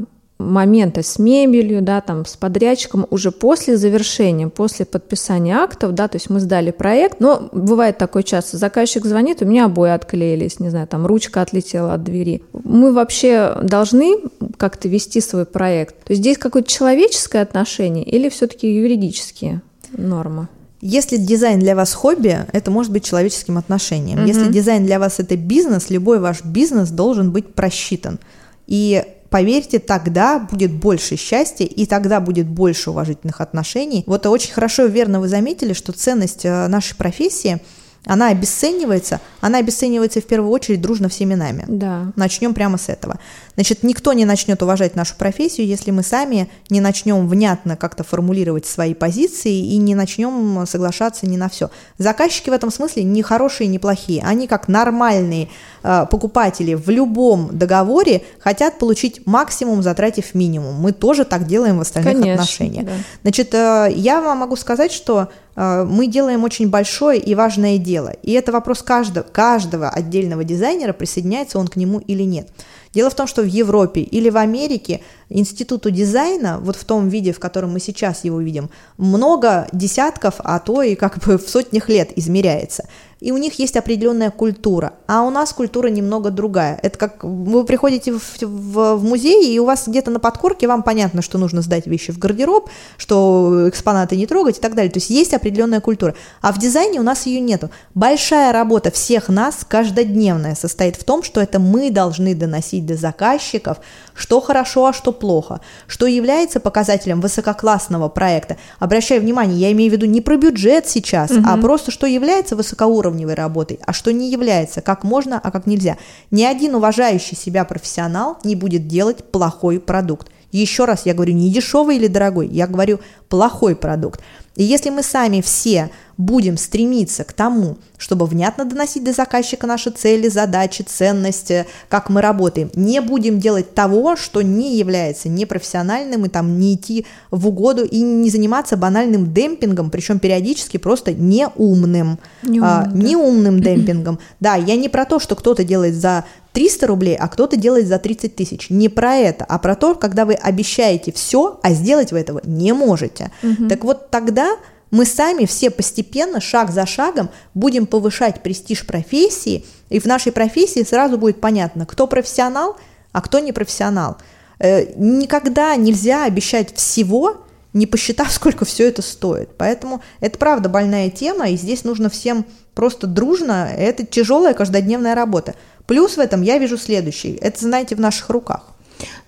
[0.51, 6.17] момента с мебелью, да, там, с подрядчиком уже после завершения, после подписания актов, да, то
[6.17, 10.71] есть мы сдали проект, но бывает такой часто, заказчик звонит, у меня обои отклеились, не
[10.71, 12.43] знаю, там ручка отлетела от двери.
[12.53, 14.19] Мы вообще должны
[14.57, 15.97] как-то вести свой проект.
[16.05, 19.63] То есть здесь какое-то человеческое отношение или все-таки юридические
[19.97, 20.49] нормы?
[20.81, 24.19] Если дизайн для вас хобби, это может быть человеческим отношением.
[24.19, 24.27] Mm-hmm.
[24.27, 28.19] Если дизайн для вас это бизнес, любой ваш бизнес должен быть просчитан.
[28.67, 34.05] И поверьте, тогда будет больше счастья, и тогда будет больше уважительных отношений.
[34.07, 37.61] Вот очень хорошо и верно вы заметили, что ценность э, нашей профессии–
[38.05, 41.65] она обесценивается, она обесценивается в первую очередь дружно всеми нами.
[41.69, 42.13] Да.
[42.17, 43.19] Начнем прямо с этого.
[43.55, 48.67] Значит, никто не начнет уважать нашу профессию, если мы сами не начнем внятно как-то формулировать
[48.67, 51.71] свои позиции и не начнем соглашаться не на все.
[51.99, 54.23] Заказчики в этом смысле не хорошие, не плохие.
[54.25, 55.49] Они как нормальные
[55.83, 60.77] э, покупатели в любом договоре хотят получить максимум, затратив минимум.
[60.77, 62.87] Мы тоже так делаем в остальных Конечно, отношениях.
[62.87, 62.93] Да.
[63.23, 68.13] Значит, э, я вам могу сказать, что Э, мы делаем очень большое и важное дело.
[68.23, 72.49] И это вопрос каждого, каждого отдельного дизайнера, присоединяется он к нему или нет.
[72.93, 77.33] Дело в том, что в Европе или в Америке институту дизайна, вот в том виде,
[77.33, 81.89] в котором мы сейчас его видим, много десятков, а то и как бы в сотнях
[81.89, 82.87] лет измеряется
[83.23, 86.79] и у них есть определенная культура, а у нас культура немного другая.
[86.83, 90.83] Это как вы приходите в, в, в музей, и у вас где-то на подкорке вам
[90.83, 94.91] понятно, что нужно сдать вещи в гардероб, что экспонаты не трогать и так далее.
[94.91, 96.17] То есть есть определенная культура.
[96.41, 97.71] А в дизайне у нас ее нету.
[97.95, 103.79] Большая работа всех нас, каждодневная, состоит в том, что это мы должны доносить до заказчиков,
[104.15, 108.57] что хорошо, а что плохо, что является показателем высококлассного проекта.
[108.79, 111.43] Обращаю внимание, я имею в виду не про бюджет сейчас, угу.
[111.47, 115.97] а просто что является высокоуровневой работой, а что не является, как можно, а как нельзя.
[116.31, 120.29] Ни один уважающий себя профессионал не будет делать плохой продукт.
[120.53, 124.21] Еще раз я говорю, не дешевый или дорогой, я говорю плохой продукт.
[124.55, 125.91] И если мы сами все
[126.25, 132.21] будем стремиться к тому, чтобы внятно доносить до заказчика наши цели, задачи, ценности, как мы
[132.21, 137.85] работаем, не будем делать того, что не является непрофессиональным и там не идти в угоду
[137.85, 142.91] и не заниматься банальным демпингом, причем периодически просто неумным, неумным, а, да.
[142.93, 144.19] неумным демпингом.
[144.41, 147.99] Да, я не про то, что кто-то делает за 300 рублей, а кто-то делает за
[147.99, 148.71] 30 тысяч.
[148.71, 152.73] Не про это, а про то, когда вы обещаете все, а сделать вы этого не
[152.73, 153.31] можете.
[153.43, 153.69] Угу.
[153.69, 154.57] Так вот тогда
[154.93, 160.85] мы сами все постепенно, шаг за шагом, будем повышать престиж профессии, и в нашей профессии
[160.85, 162.77] сразу будет понятно, кто профессионал,
[163.11, 164.19] а кто не профессионал.
[164.59, 169.49] Э, никогда нельзя обещать всего, не посчитав, сколько все это стоит.
[169.57, 175.55] Поэтому это правда больная тема, и здесь нужно всем просто дружно, это тяжелая каждодневная работа.
[175.87, 177.39] Плюс в этом я вижу следующий.
[177.41, 178.69] Это, знаете, в наших руках.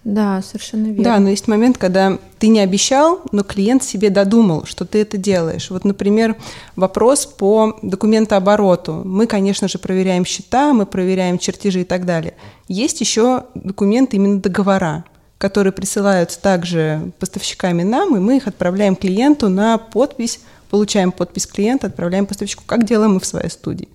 [0.04, 1.04] Да, совершенно верно.
[1.04, 5.16] Да, но есть момент, когда ты не обещал, но клиент себе додумал, что ты это
[5.16, 5.70] делаешь.
[5.70, 6.36] Вот, например,
[6.76, 9.02] вопрос по документообороту.
[9.04, 12.34] Мы, конечно же, проверяем счета, мы проверяем чертежи и так далее.
[12.68, 15.04] Есть еще документы, именно договора,
[15.38, 21.86] которые присылаются также поставщиками нам, и мы их отправляем клиенту на подпись, получаем подпись клиента,
[21.86, 23.88] отправляем поставщику, как делаем мы в своей студии.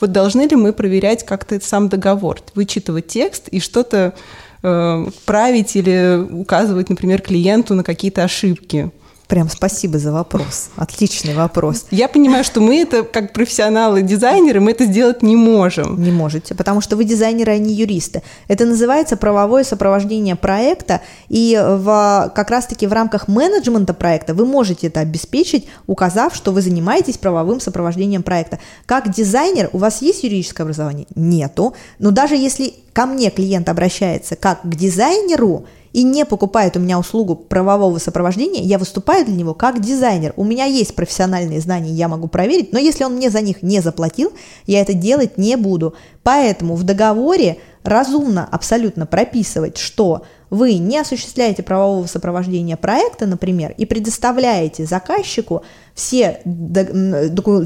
[0.00, 4.14] Вот должны ли мы проверять как-то сам договор, вычитывать текст и что-то
[5.24, 8.90] править или указывать, например, клиенту на какие-то ошибки?
[9.28, 10.70] Прям спасибо за вопрос.
[10.76, 11.86] Отличный вопрос.
[11.90, 16.00] Я понимаю, что мы это, как профессионалы-дизайнеры, мы это сделать не можем.
[16.00, 18.22] Не можете, потому что вы дизайнеры, а не юристы.
[18.46, 24.86] Это называется правовое сопровождение проекта, и в, как раз-таки в рамках менеджмента проекта вы можете
[24.86, 28.60] это обеспечить, указав, что вы занимаетесь правовым сопровождением проекта.
[28.86, 31.06] Как дизайнер у вас есть юридическое образование?
[31.16, 31.74] Нету.
[31.98, 35.66] Но даже если ко мне клиент обращается как к дизайнеру,
[35.96, 40.34] и не покупает у меня услугу правового сопровождения, я выступаю для него как дизайнер.
[40.36, 43.80] У меня есть профессиональные знания, я могу проверить, но если он мне за них не
[43.80, 44.30] заплатил,
[44.66, 45.94] я это делать не буду.
[46.22, 53.86] Поэтому в договоре разумно абсолютно прописывать, что вы не осуществляете правового сопровождения проекта, например, и
[53.86, 55.62] предоставляете заказчику
[55.94, 56.42] все,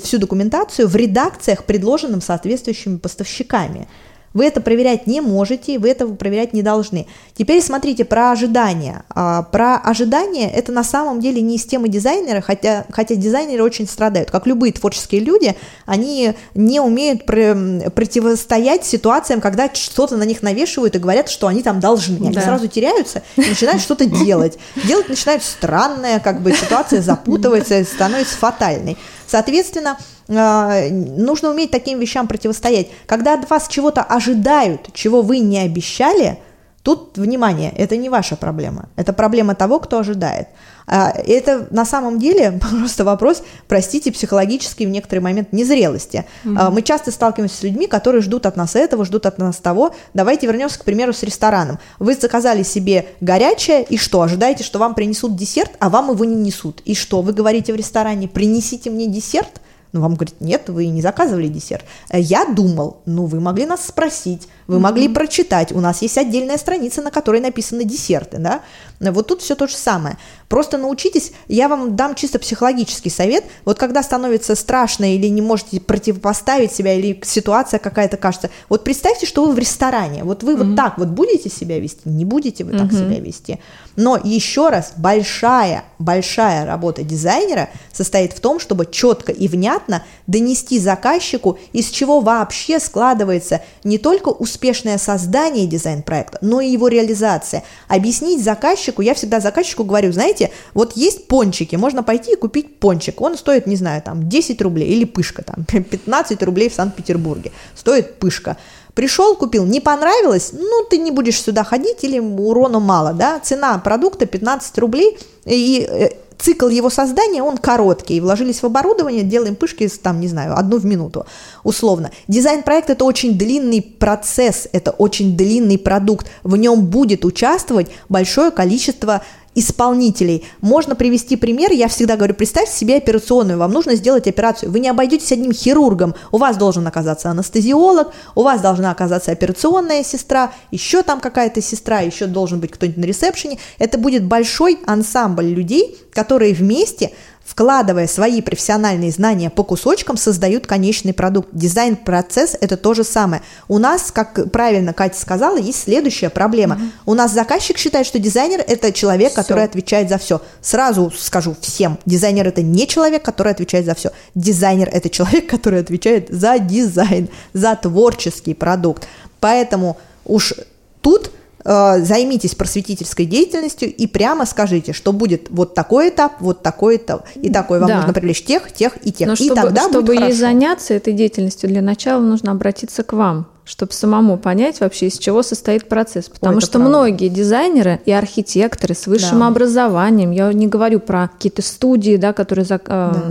[0.04, 3.88] всю документацию в редакциях, предложенным соответствующими поставщиками.
[4.32, 7.06] Вы это проверять не можете, вы этого проверять не должны.
[7.34, 9.02] Теперь смотрите про ожидания.
[9.10, 13.88] А, про ожидания это на самом деле не из темы дизайнера, хотя, хотя дизайнеры очень
[13.88, 14.30] страдают.
[14.30, 20.94] Как любые творческие люди, они не умеют пр- противостоять ситуациям, когда что-то на них навешивают
[20.94, 22.26] и говорят, что они там должны.
[22.26, 22.42] Они да.
[22.42, 24.58] сразу теряются и начинают что-то делать.
[24.84, 28.96] Делать начинают странное, как бы ситуация запутывается, становится фатальной.
[29.30, 29.96] Соответственно,
[30.28, 32.88] а, нужно уметь таким вещам противостоять.
[33.06, 36.38] Когда от вас чего-то ожидают, чего вы не обещали,
[36.82, 38.88] тут, внимание, это не ваша проблема.
[38.96, 40.48] Это проблема того, кто ожидает.
[40.86, 46.24] А, это на самом деле просто вопрос, простите, психологический в некоторый момент незрелости.
[46.44, 46.70] Mm-hmm.
[46.70, 49.94] Мы часто сталкиваемся с людьми, которые ждут от нас этого, ждут от нас того.
[50.14, 51.78] Давайте вернемся, к примеру, с рестораном.
[51.98, 54.22] Вы заказали себе горячее, и что?
[54.22, 56.80] Ожидаете, что вам принесут десерт, а вам его не несут.
[56.84, 57.22] И что?
[57.22, 59.60] Вы говорите в ресторане, принесите мне десерт–
[59.92, 61.84] ну, вам говорят, нет, вы не заказывали десерт.
[62.10, 64.80] Э, я думал, ну, вы могли нас спросить, вы mm-hmm.
[64.80, 65.72] могли прочитать.
[65.72, 68.60] У нас есть отдельная страница, на которой написаны десерты, да.
[69.00, 70.16] Вот тут все то же самое.
[70.48, 73.44] Просто научитесь, я вам дам чисто психологический совет.
[73.64, 79.26] Вот когда становится страшно или не можете противопоставить себя, или ситуация какая-то кажется, вот представьте,
[79.26, 80.22] что вы в ресторане.
[80.22, 80.64] Вот вы mm-hmm.
[80.64, 83.08] вот так вот будете себя вести, не будете вы так mm-hmm.
[83.08, 83.58] себя вести.
[83.96, 90.78] Но еще раз, большая, большая работа дизайнера состоит в том, чтобы четко и внятно донести
[90.78, 94.28] заказчику, из чего вообще складывается не только
[94.60, 97.62] успешное создание дизайн-проекта, но и его реализация.
[97.88, 103.22] Объяснить заказчику, я всегда заказчику говорю, знаете, вот есть пончики, можно пойти и купить пончик,
[103.22, 108.18] он стоит, не знаю, там 10 рублей, или пышка, там 15 рублей в Санкт-Петербурге, стоит
[108.18, 108.58] пышка.
[108.92, 113.78] Пришел, купил, не понравилось, ну, ты не будешь сюда ходить или урона мало, да, цена
[113.78, 116.10] продукта 15 рублей, и э,
[116.40, 118.20] цикл его создания, он короткий.
[118.20, 121.26] Вложились в оборудование, делаем пышки, там, не знаю, одну в минуту,
[121.64, 122.10] условно.
[122.28, 126.26] Дизайн-проект– это очень длинный процесс, это очень длинный продукт.
[126.42, 129.22] В нем будет участвовать большое количество
[129.54, 130.44] исполнителей.
[130.60, 134.88] Можно привести пример, я всегда говорю, представьте себе операционную, вам нужно сделать операцию, вы не
[134.88, 141.02] обойдетесь одним хирургом, у вас должен оказаться анестезиолог, у вас должна оказаться операционная сестра, еще
[141.02, 143.58] там какая-то сестра, еще должен быть кто-нибудь на ресепшене.
[143.78, 147.12] Это будет большой ансамбль людей, которые вместе
[147.44, 151.48] вкладывая свои профессиональные знания по кусочкам, создают конечный продукт.
[151.52, 153.42] Дизайн-процесс– это то же самое.
[153.68, 156.76] У нас, как правильно Катя сказала, есть следующая проблема.
[156.76, 157.12] Угу.
[157.12, 159.42] У нас заказчик считает, что дизайнер– это человек, все.
[159.42, 160.40] который отвечает за все.
[160.60, 164.12] Сразу скажу всем, дизайнер– это не человек, который отвечает за все.
[164.34, 169.08] Дизайнер– это человек, который отвечает за дизайн, за творческий продукт.
[169.40, 170.54] Поэтому уж
[171.00, 171.32] тут–
[171.64, 177.50] займитесь просветительской деятельностью и прямо скажите, что будет вот такой этап, вот такой этап, и
[177.50, 177.96] такой вам да.
[177.98, 179.26] нужно привлечь тех, тех и тех.
[179.26, 183.12] Но и чтобы, тогда чтобы будет ей заняться этой деятельностью, для начала нужно обратиться к
[183.12, 186.28] вам чтобы самому понять вообще, из чего состоит процесс.
[186.28, 186.88] Потому Ой, что правда.
[186.88, 189.46] многие дизайнеры и архитекторы с высшим да.
[189.46, 193.22] образованием, я не говорю про какие-то студии, да, которые за, э, да.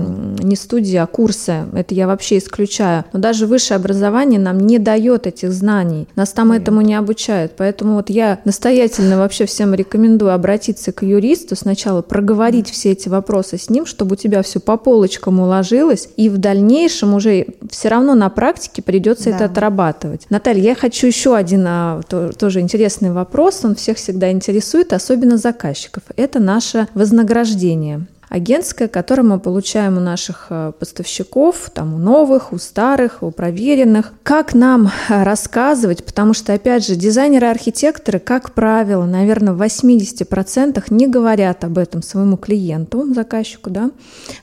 [0.41, 3.03] не студии, а курсы, это я вообще исключаю.
[3.11, 6.61] Но даже высшее образование нам не дает этих знаний, нас там Нет.
[6.61, 7.53] этому не обучают.
[7.57, 13.57] Поэтому вот я настоятельно вообще всем рекомендую обратиться к юристу, сначала проговорить все эти вопросы
[13.57, 18.15] с ним, чтобы у тебя все по полочкам уложилось, и в дальнейшем уже все равно
[18.15, 19.35] на практике придется да.
[19.35, 20.28] это отрабатывать.
[20.30, 23.65] Наталья, я хочу еще один а, то, тоже интересный вопрос.
[23.65, 26.03] Он всех всегда интересует, особенно заказчиков.
[26.15, 32.57] Это наше вознаграждение агентское, которое мы получаем у наших а, поставщиков, там, у новых, у
[32.59, 34.13] старых, у проверенных.
[34.23, 41.07] Как нам а, рассказывать, потому что, опять же, дизайнеры-архитекторы, как правило, наверное, в 80% не
[41.07, 43.91] говорят об этом своему клиенту, заказчику, да,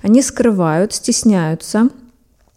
[0.03, 1.89] они скрывают, стесняются,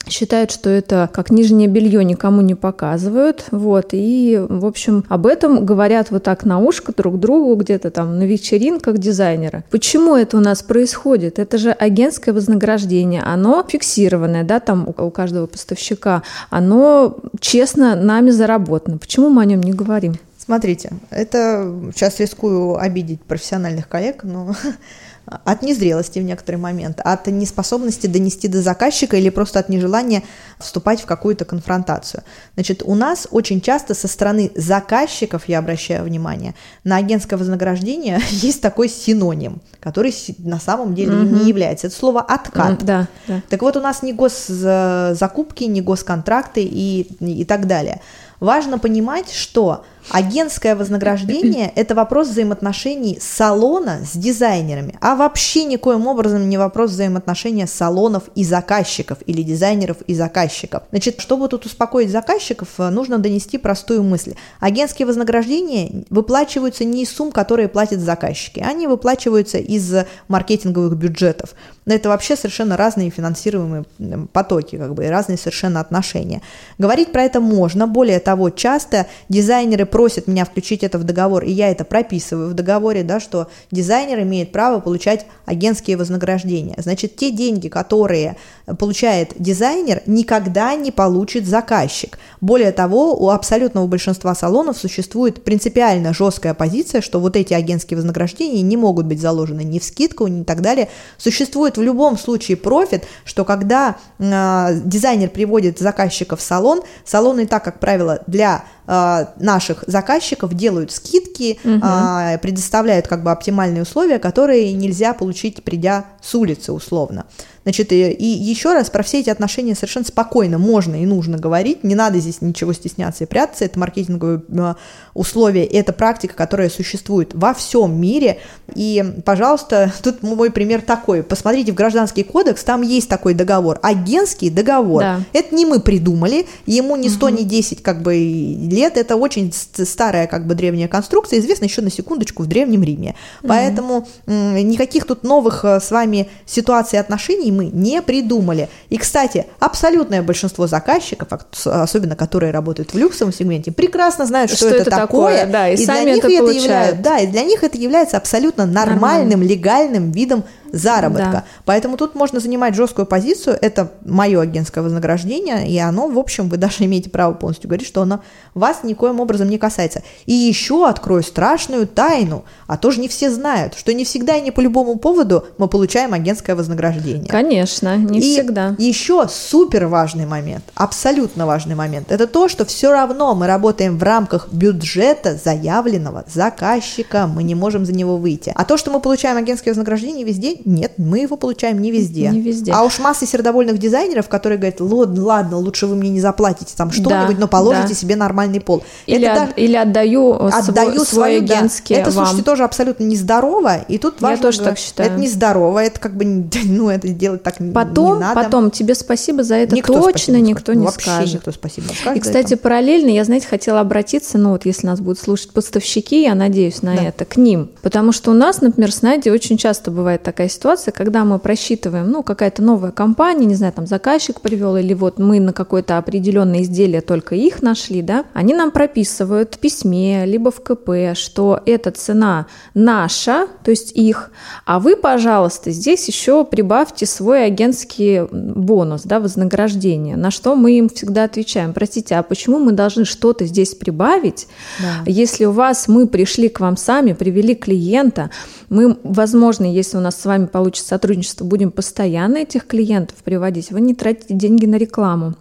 [0.07, 5.65] считают, что это как нижнее белье никому не показывают, вот, и, в общем, об этом
[5.65, 9.63] говорят вот так на ушко друг другу где-то там на вечеринках дизайнера.
[9.69, 11.39] Почему это у нас происходит?
[11.39, 18.97] Это же агентское вознаграждение, оно фиксированное, да, там у, каждого поставщика, оно честно нами заработано.
[18.97, 20.15] Почему мы о нем не говорим?
[20.49, 24.55] Смотрите, это сейчас рискую обидеть профессиональных коллег, но
[25.29, 30.23] от незрелости в некоторый момент, от неспособности донести до заказчика или просто от нежелания
[30.59, 32.23] вступать в какую-то конфронтацию.
[32.55, 38.61] Значит, у нас очень часто со стороны заказчиков, я обращаю внимание, на агентское вознаграждение есть
[38.61, 41.35] такой синоним, который на самом деле угу.
[41.35, 41.87] не является.
[41.87, 42.83] Это слово откат.
[42.83, 43.41] Да, да.
[43.49, 48.01] Так вот, у нас не госзакупки, не госконтракты и, и так далее.
[48.39, 56.49] Важно понимать, что Агентское вознаграждение– это вопрос взаимоотношений салона с дизайнерами, а вообще никоим образом
[56.49, 60.83] не вопрос взаимоотношения салонов и заказчиков или дизайнеров и заказчиков.
[60.89, 64.33] Значит, чтобы тут успокоить заказчиков, нужно донести простую мысль.
[64.59, 69.93] Агентские вознаграждения выплачиваются не из сумм, которые платят заказчики, они выплачиваются из
[70.27, 71.53] маркетинговых бюджетов.
[71.85, 73.85] Это вообще совершенно разные финансируемые
[74.31, 76.41] потоки, как бы, и разные совершенно отношения.
[76.77, 81.51] Говорить про это можно, более того, часто дизайнеры просят меня включить это в договор, и
[81.51, 86.75] я это прописываю в договоре, да, что дизайнер имеет право получать агентские вознаграждения.
[86.77, 88.37] Значит, те деньги, которые
[88.77, 92.17] получает дизайнер, никогда не получит заказчик.
[92.39, 98.61] Более того, у абсолютного большинства салонов существует принципиально жесткая позиция, что вот эти агентские вознаграждения
[98.61, 100.87] не могут быть заложены ни в скидку, ни так далее.
[101.17, 107.65] Существует в любом случае профит, что когда э, дизайнер приводит заказчика в салон, салоны так,
[107.65, 111.81] как правило, для э, наших заказчиков делают скидки, угу.
[111.83, 117.25] э, предоставляют как бы оптимальные условия, которые нельзя получить, придя с улицы условно.
[117.63, 121.83] Значит, и, и еще раз про все эти отношения совершенно спокойно можно и нужно говорить,
[121.83, 124.73] не надо здесь ничего стесняться и прятаться, это маркетинговые э,
[125.13, 128.39] условия, это практика, которая существует во всем мире,
[128.73, 134.49] и, пожалуйста, тут мой пример такой, посмотрите в Гражданский кодекс, там есть такой договор, агентский
[134.49, 135.19] договор, да.
[135.33, 137.35] это не мы придумали, ему не 100, угу.
[137.35, 141.91] не 10 как бы лет, это очень старая как бы древняя конструкция, известна еще на
[141.91, 143.49] секундочку в Древнем Риме, угу.
[143.49, 148.69] поэтому никаких тут новых э, с вами ситуаций отношений решений мы не придумали.
[148.89, 151.27] И, кстати, абсолютное большинство заказчиков,
[151.65, 155.75] особенно которые работают в люксовом сегменте, прекрасно знают, что, что это, это такое, да, и,
[155.75, 159.39] и сами для них это, это является, да, и для них это является абсолютно нормальным,
[159.39, 159.43] Нормально.
[159.43, 161.31] легальным видом заработка.
[161.31, 161.43] Да.
[161.65, 166.57] Поэтому тут можно занимать жесткую позицию, это мое агентское вознаграждение, и оно, в общем, вы
[166.57, 168.21] даже имеете право полностью говорить, что оно
[168.53, 170.03] вас никоим образом не касается.
[170.25, 174.51] И еще открою страшную тайну, а тоже не все знают, что не всегда и не
[174.51, 177.27] по любому поводу мы получаем агентское вознаграждение.
[177.27, 178.75] Конечно, не и всегда.
[178.77, 184.03] еще супер важный момент, абсолютно важный момент, это то, что все равно мы работаем в
[184.03, 188.51] рамках бюджета заявленного заказчика, мы не можем за него выйти.
[188.55, 192.29] А то, что мы получаем агентское вознаграждение везде, нет, мы его получаем не везде.
[192.29, 192.71] Не везде.
[192.71, 196.91] А уж масса сердобольных дизайнеров, которые говорят, ладно, ладно, лучше вы мне не заплатите там
[196.91, 197.93] что-нибудь, да, но положите да.
[197.93, 198.83] себе нормальный пол.
[199.05, 199.53] Или, это от, даже...
[199.61, 202.01] или отдаю, отдаю свой, свой агентский да.
[202.01, 202.25] Это, вам.
[202.25, 204.35] слушайте, тоже абсолютно нездорово, и тут важно...
[204.35, 205.11] Я тоже так считаю.
[205.11, 206.25] Это нездорово, это как бы,
[206.65, 208.41] ну, это делать так потом, не надо.
[208.41, 211.33] Потом, тебе спасибо за это никто точно никто не Вообще скажет.
[211.35, 212.17] никто спасибо не скажет.
[212.17, 216.35] И, кстати, параллельно я, знаете, хотела обратиться, ну, вот если нас будут слушать поставщики, я
[216.35, 217.03] надеюсь на да.
[217.03, 217.69] это, к ним.
[217.81, 222.09] Потому что у нас, например, с Надей очень часто бывает такая ситуация, когда мы просчитываем,
[222.09, 226.61] ну, какая-то новая компания, не знаю, там заказчик привел, или вот мы на какое-то определенное
[226.61, 231.91] изделие только их нашли, да, они нам прописывают в письме, либо в КП, что эта
[231.91, 234.31] цена наша, то есть их,
[234.65, 240.89] а вы, пожалуйста, здесь еще прибавьте свой агентский бонус, да, вознаграждение, на что мы им
[240.89, 244.47] всегда отвечаем, простите, а почему мы должны что-то здесь прибавить,
[244.79, 245.03] да.
[245.05, 248.29] если у вас мы пришли к вам сами, привели клиента,
[248.69, 253.81] мы, возможно, если у нас с вами получится сотрудничество, будем постоянно этих клиентов приводить, вы
[253.81, 255.35] не тратите деньги на рекламу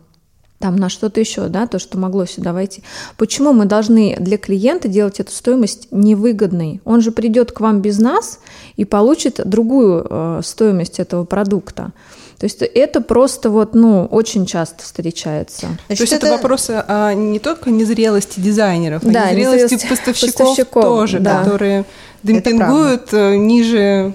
[0.58, 2.82] там на что-то еще, да, то, что могло сюда войти.
[3.16, 6.80] Почему мы должны для клиента делать эту стоимость невыгодной?
[6.84, 8.40] Он же придет к вам без нас
[8.76, 11.92] и получит другую э, стоимость этого продукта.
[12.38, 15.66] То есть это просто вот, ну, очень часто встречается.
[15.66, 19.88] Значит, То есть это, это вопросы а, не только незрелости дизайнеров, а да, незрелости, незрелости
[19.88, 21.42] поставщиков, поставщиков тоже, да.
[21.42, 21.84] которые
[22.22, 24.14] демпингуют э, ниже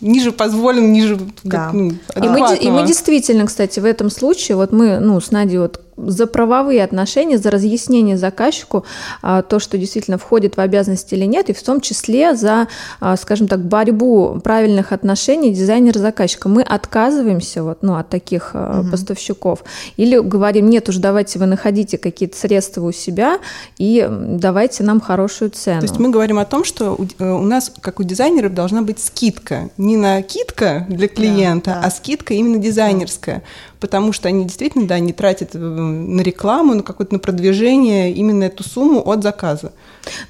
[0.00, 1.66] ниже позволен, ниже да.
[1.66, 5.30] как, ну, и, мы, и мы действительно, кстати, в этом случае, вот мы, ну, с
[5.30, 8.84] Надей вот за правовые отношения, за разъяснение заказчику,
[9.22, 12.68] а, то, что действительно входит в обязанности или нет, и в том числе за,
[13.00, 16.48] а, скажем так, борьбу правильных отношений дизайнера-заказчика.
[16.48, 18.90] Мы отказываемся вот, ну, от таких угу.
[18.90, 19.64] поставщиков
[19.96, 23.38] или говорим, нет, уж давайте вы находите какие-то средства у себя
[23.78, 25.80] и давайте нам хорошую цену.
[25.80, 28.82] То есть мы говорим о том, что у, э, у нас, как у дизайнеров, должна
[28.82, 29.70] быть скидка.
[29.76, 31.86] Не накидка для клиента, да, да.
[31.86, 33.42] а скидка именно дизайнерская
[33.80, 38.44] потому что они действительно, да, не тратят э, на рекламу, на какое-то на продвижение именно
[38.44, 39.72] эту сумму от заказа.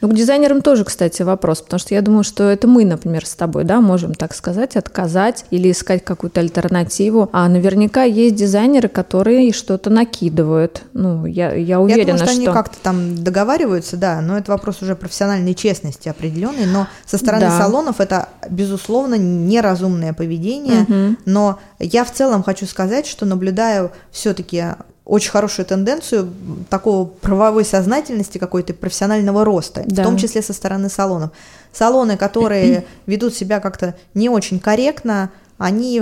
[0.01, 3.35] Ну, к дизайнерам тоже, кстати, вопрос, потому что я думаю, что это мы, например, с
[3.35, 9.53] тобой, да, можем так сказать, отказать или искать какую-то альтернативу, а наверняка есть дизайнеры, которые
[9.53, 10.83] что-то накидывают.
[10.93, 12.27] Ну, я, я уверена, я думаю, что...
[12.29, 12.37] что...
[12.37, 17.47] они как-то там договариваются, да, но это вопрос уже профессиональной честности определенной, но со стороны
[17.47, 17.59] да.
[17.59, 21.17] салонов это, безусловно, неразумное поведение, угу.
[21.25, 24.65] но я в целом хочу сказать, что наблюдаю все-таки
[25.09, 26.31] очень хорошую тенденцию
[26.69, 30.03] такого правовой сознательности какой-то профессионального роста, да.
[30.03, 31.31] в том числе со стороны салонов.
[31.73, 36.01] Салоны, которые ведут себя как-то не очень корректно, они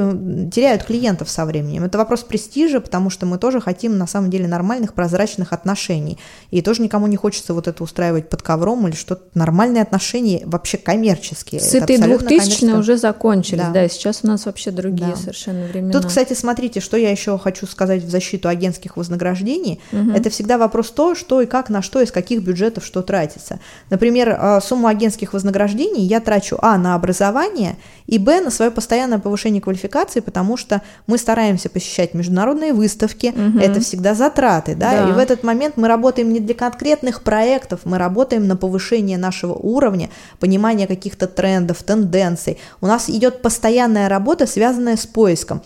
[0.52, 1.84] теряют клиентов со временем.
[1.84, 6.18] Это вопрос престижа, потому что мы тоже хотим на самом деле нормальных, прозрачных отношений.
[6.50, 9.24] И тоже никому не хочется вот это устраивать под ковром или что-то.
[9.34, 11.61] Нормальные отношения вообще коммерческие.
[11.61, 13.70] Сытые двухтысячные уже закончились, да.
[13.70, 15.16] да, сейчас у нас вообще другие да.
[15.16, 15.92] совершенно времена.
[15.92, 19.80] Тут, кстати, смотрите, что я еще хочу сказать в защиту агентских вознаграждений.
[19.92, 20.12] Угу.
[20.12, 23.59] Это всегда вопрос то, что и как, на что, из каких бюджетов что тратится.
[23.88, 27.76] Например, а, сумму агентских вознаграждений я трачу, а, на образование,
[28.07, 33.28] и, б, на свое постоянное повышение повышение квалификации, потому что мы стараемся посещать международные выставки,
[33.28, 33.59] угу.
[33.61, 34.90] это всегда затраты, да?
[34.90, 39.18] да, и в этот момент мы работаем не для конкретных проектов, мы работаем на повышение
[39.18, 42.59] нашего уровня, понимания каких-то трендов, тенденций.
[42.80, 45.62] У нас идет постоянная работа, связанная с поиском.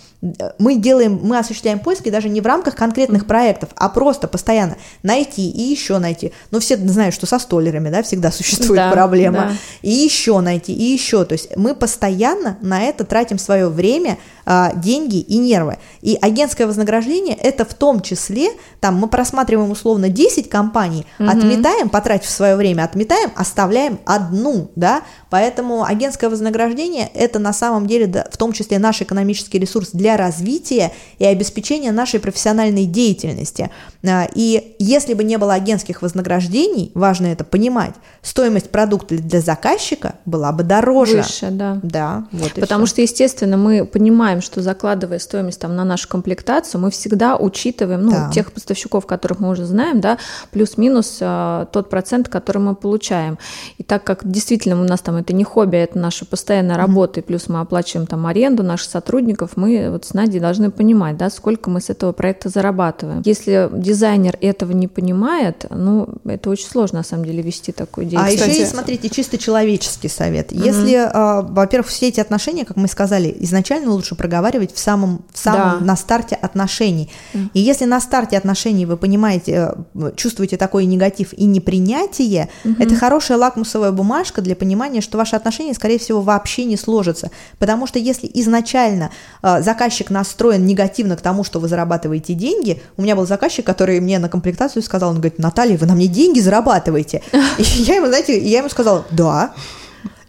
[0.58, 5.50] Мы делаем, мы осуществляем поиски даже не в рамках конкретных проектов, а просто постоянно найти
[5.50, 6.32] и еще найти.
[6.50, 9.38] Ну, все знают, что со столерами, да, всегда существует да, проблема.
[9.38, 9.52] Да.
[9.82, 11.24] И еще найти, и еще.
[11.24, 14.18] То есть мы постоянно на это тратим свое время,
[14.52, 15.78] а, деньги и нервы.
[16.00, 18.48] И агентское вознаграждение это в том числе,
[18.80, 21.28] там мы просматриваем условно 10 компаний, угу.
[21.28, 28.08] отметаем, потратив свое время, отметаем, оставляем одну, да, поэтому агентское вознаграждение это на самом деле
[28.08, 33.70] да, в том числе наш экономический ресурс для развития и обеспечения нашей профессиональной деятельности.
[34.06, 40.16] А, и если бы не было агентских вознаграждений, важно это понимать, стоимость продукта для заказчика
[40.24, 41.18] была бы дороже.
[41.18, 41.78] Выше, да.
[41.82, 46.90] Да, вот Потому что, естественно, мы понимаем, что закладывая стоимость там на нашу комплектацию, мы
[46.90, 48.30] всегда учитываем, ну, да.
[48.32, 50.18] тех поставщиков, которых мы уже знаем, да,
[50.50, 53.38] плюс-минус э, тот процент, который мы получаем.
[53.78, 57.20] И так как действительно у нас там это не хобби, а это наша постоянная работа,
[57.20, 57.22] mm-hmm.
[57.22, 61.30] и плюс мы оплачиваем там аренду наших сотрудников, мы вот с Надей должны понимать, да,
[61.30, 63.22] сколько мы с этого проекта зарабатываем.
[63.24, 68.42] Если дизайнер этого не понимает, ну, это очень сложно на самом деле вести такую деятельность.
[68.42, 70.52] А еще смотрите, чисто человеческий совет.
[70.52, 70.64] Mm-hmm.
[70.64, 75.38] Если, э, во-первых, все эти отношения, как мы сказали, изначально лучше проговаривать в самом, в
[75.38, 75.84] самом да.
[75.84, 77.10] на старте отношений.
[77.34, 77.50] Mm.
[77.54, 82.82] И если на старте отношений вы понимаете, э, чувствуете такой негатив и непринятие, mm-hmm.
[82.82, 87.30] это хорошая лакмусовая бумажка для понимания, что ваши отношения, скорее всего, вообще не сложатся.
[87.58, 89.10] Потому что если изначально
[89.42, 94.00] э, заказчик настроен негативно к тому, что вы зарабатываете деньги, у меня был заказчик, который
[94.00, 97.22] мне на комплектацию сказал, он говорит, Наталья, вы на мне деньги зарабатываете.
[97.58, 99.52] И я ему, знаете, я ему сказала, да,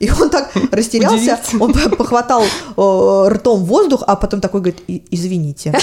[0.02, 2.43] и он так растерялся, он похватал
[2.76, 4.82] ртом воздух, а потом такой говорит,
[5.12, 5.74] извините.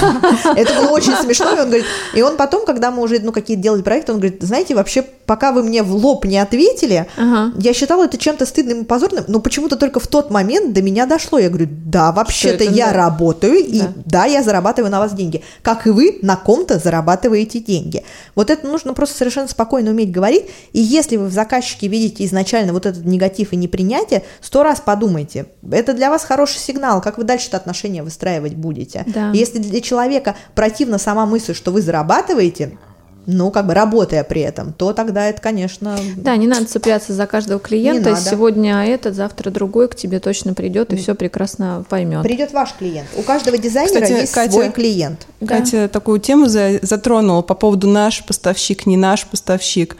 [0.56, 3.62] Это было очень смешно, и он говорит, и он потом, когда мы уже, ну, какие-то
[3.62, 8.06] делали проекты, он говорит, знаете, вообще, пока вы мне в лоб не ответили, я считала
[8.06, 11.38] это чем-то стыдным и позорным, но почему-то только в тот момент до меня дошло.
[11.38, 15.90] Я говорю, да, вообще-то я работаю, и да, я зарабатываю на вас деньги, как и
[15.90, 18.02] вы на ком-то зарабатываете деньги.
[18.34, 22.72] Вот это нужно просто совершенно спокойно уметь говорить, и если вы в заказчике видите изначально
[22.72, 25.46] вот этот негатив и непринятие, сто раз подумайте.
[25.70, 29.04] Это для вас хороший сигнал, как вы дальше это отношения выстраивать будете.
[29.06, 29.30] Да.
[29.32, 32.78] Если для человека противна сама мысль, что вы зарабатываете,
[33.26, 35.98] ну, как бы работая при этом, то тогда это, конечно...
[36.16, 38.16] Да, не надо цепляться за каждого клиента.
[38.16, 42.22] Сегодня этот, завтра другой к тебе точно придет и все прекрасно поймет.
[42.22, 43.08] Придет ваш клиент.
[43.16, 45.26] У каждого дизайнера Кстати, есть Катя, свой клиент.
[45.46, 45.88] Катя да.
[45.88, 49.96] такую тему затронула по поводу наш поставщик, не наш поставщик.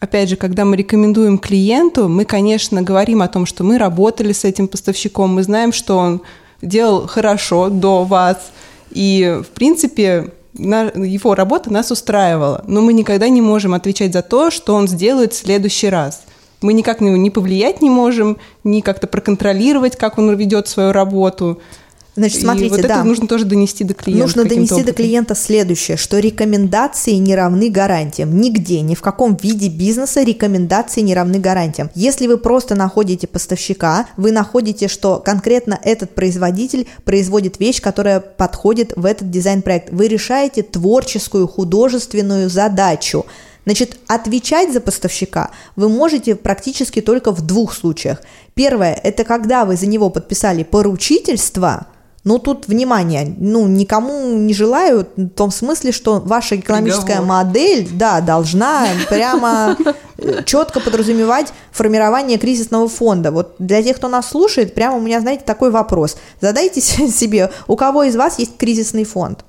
[0.00, 4.44] Опять же, когда мы рекомендуем клиенту, мы, конечно, говорим о том, что мы работали с
[4.44, 6.22] этим поставщиком, мы знаем, что он
[6.60, 8.52] делал хорошо до вас,
[8.90, 14.50] и, в принципе, его работа нас устраивала, но мы никогда не можем отвечать за то,
[14.50, 16.22] что он сделает в следующий раз.
[16.60, 20.92] Мы никак на него не повлиять не можем, ни как-то проконтролировать, как он ведет свою
[20.92, 21.60] работу.
[22.16, 22.86] Значит, смотрите, и вот да.
[22.86, 24.22] это нужно тоже донести до клиента.
[24.24, 24.86] Нужно донести образом.
[24.86, 28.38] до клиента следующее, что рекомендации не равны гарантиям.
[28.40, 31.90] Нигде, ни в каком виде бизнеса рекомендации не равны гарантиям.
[31.96, 38.92] Если вы просто находите поставщика, вы находите, что конкретно этот производитель производит вещь, которая подходит
[38.94, 39.90] в этот дизайн-проект.
[39.90, 43.26] Вы решаете творческую, художественную задачу.
[43.64, 48.20] Значит, отвечать за поставщика вы можете практически только в двух случаях.
[48.54, 51.88] Первое– это когда вы за него подписали поручительство–
[52.24, 57.28] но тут, внимание, ну, никому не желаю в том смысле, что ваша экономическая Приговор.
[57.28, 59.76] модель, да, должна прямо
[60.18, 63.30] э, четко подразумевать формирование кризисного фонда.
[63.30, 66.16] Вот для тех, кто нас слушает, прямо у меня, знаете, такой вопрос.
[66.40, 69.44] Задайте себе, у кого из вас есть кризисный фонд?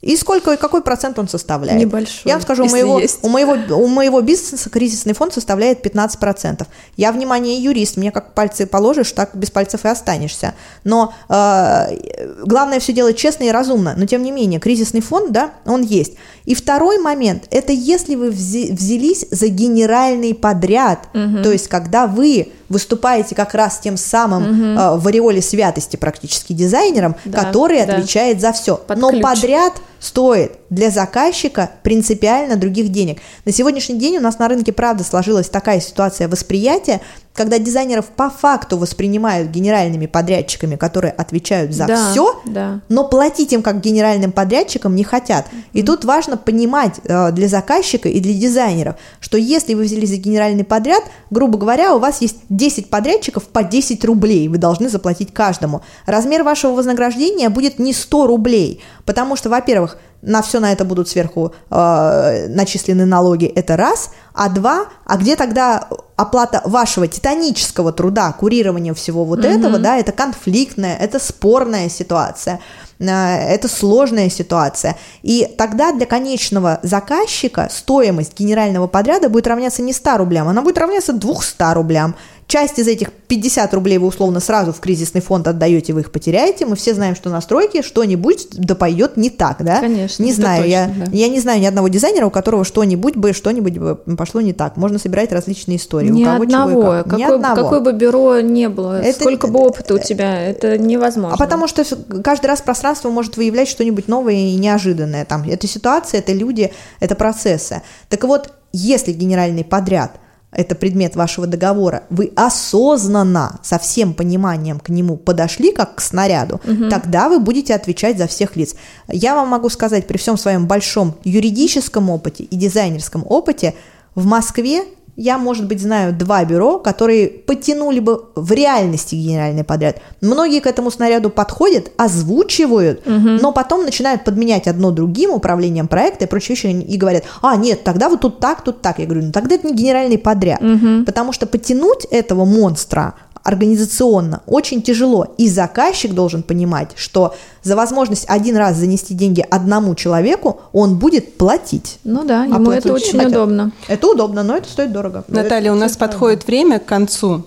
[0.00, 1.78] И сколько, какой процент он составляет?
[1.78, 2.22] Небольшой.
[2.24, 6.66] Я вам скажу, у моего, у, моего, у моего бизнеса кризисный фонд составляет 15%.
[6.96, 10.54] Я, внимание, юрист, мне как пальцы положишь, так без пальцев и останешься.
[10.84, 13.94] Но э, главное все делать честно и разумно.
[13.94, 16.14] Но, тем не менее, кризисный фонд, да, он есть.
[16.46, 21.42] И второй момент, это если вы взялись за генеральный подряд, угу.
[21.42, 24.80] то есть когда вы выступаете как раз тем самым угу.
[24.80, 27.96] э, в ореоле святости практически дизайнером, да, который да.
[27.96, 28.76] отвечает за все.
[28.76, 29.22] Под Но ключ.
[29.22, 33.20] подряд стоит для заказчика принципиально других денег.
[33.44, 37.00] На сегодняшний день у нас на рынке, правда, сложилась такая ситуация восприятия,
[37.32, 42.80] когда дизайнеров по факту воспринимают генеральными подрядчиками, которые отвечают за да, все, да.
[42.88, 45.46] но платить им как генеральным подрядчикам не хотят.
[45.72, 45.86] И mm-hmm.
[45.86, 50.64] тут важно понимать э, для заказчика и для дизайнеров, что если вы взяли за генеральный
[50.64, 55.82] подряд, грубо говоря, у вас есть 10 подрядчиков по 10 рублей, вы должны заплатить каждому.
[56.06, 59.89] Размер вашего вознаграждения будет не 100 рублей, потому что, во-первых,
[60.22, 65.36] на все на это будут сверху э, начислены налоги, это раз, а два, а где
[65.36, 69.58] тогда оплата вашего титанического труда, курирования всего вот mm-hmm.
[69.58, 72.60] этого, да, это конфликтная, это спорная ситуация,
[72.98, 74.96] э, это сложная ситуация.
[75.22, 80.78] И тогда для конечного заказчика стоимость генерального подряда будет равняться не 100 рублям, она будет
[80.78, 82.14] равняться 200 рублям.
[82.50, 86.66] Часть из этих 50 рублей вы условно сразу в кризисный фонд отдаете, вы их потеряете.
[86.66, 89.78] Мы все знаем, что на стройке что-нибудь да пойдет не так, да?
[89.78, 90.20] Конечно.
[90.20, 91.12] Не знаю, точно, я, да.
[91.12, 94.76] я не знаю ни одного дизайнера, у которого что-нибудь бы, что-нибудь бы пошло не так.
[94.76, 96.08] Можно собирать различные истории.
[96.08, 96.72] Ни у кого одного.
[96.72, 97.04] Чего как.
[97.04, 97.54] Какой, ни одного.
[97.54, 101.36] какое бы бюро не было, это, сколько бы опыта у тебя, это невозможно.
[101.36, 101.84] А потому что
[102.24, 105.24] каждый раз пространство может выявлять что-нибудь новое и неожиданное.
[105.24, 107.82] Там, это ситуация, это люди, это процессы.
[108.08, 110.16] Так вот, если генеральный подряд–
[110.52, 116.60] это предмет вашего договора, вы осознанно, со всем пониманием к нему подошли как к снаряду,
[116.64, 116.88] угу.
[116.88, 118.74] тогда вы будете отвечать за всех лиц.
[119.08, 123.74] Я вам могу сказать, при всем своем большом юридическом опыте и дизайнерском опыте,
[124.16, 124.82] в Москве
[125.16, 130.00] я, может быть, знаю два бюро, которые потянули бы в реальности генеральный подряд.
[130.20, 133.38] Многие к этому снаряду подходят, озвучивают, угу.
[133.40, 137.84] но потом начинают подменять одно другим управлением проекта и прочие вещи и говорят, а, нет,
[137.84, 138.98] тогда вот тут так, тут так.
[138.98, 140.62] Я говорю, ну тогда это не генеральный подряд.
[140.62, 141.04] Угу.
[141.04, 145.34] Потому что потянуть этого монстра организационно очень тяжело.
[145.38, 151.36] И заказчик должен понимать, что за возможность один раз занести деньги одному человеку он будет
[151.36, 151.98] платить.
[152.04, 153.32] Ну да, ему это очень хотят.
[153.32, 153.72] удобно.
[153.88, 155.24] Это удобно, но это стоит дорого.
[155.28, 157.44] Наталья, это у нас подходит время к концу.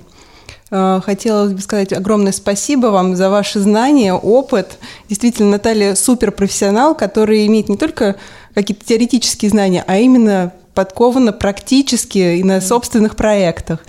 [0.71, 4.79] Э, хотелось бы сказать огромное спасибо вам за ваши знания, опыт.
[5.09, 8.15] Действительно, Наталья суперпрофессионал, который имеет не только
[8.55, 13.79] какие-то теоретические знания, а именно подкована практически и на собственных проектах.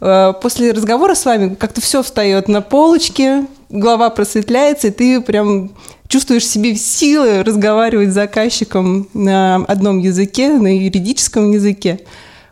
[0.00, 5.70] Э, после разговора с вами как-то все встает на полочке, голова просветляется, и ты прям
[6.08, 12.00] чувствуешь себе силы разговаривать с заказчиком на одном языке, на юридическом языке.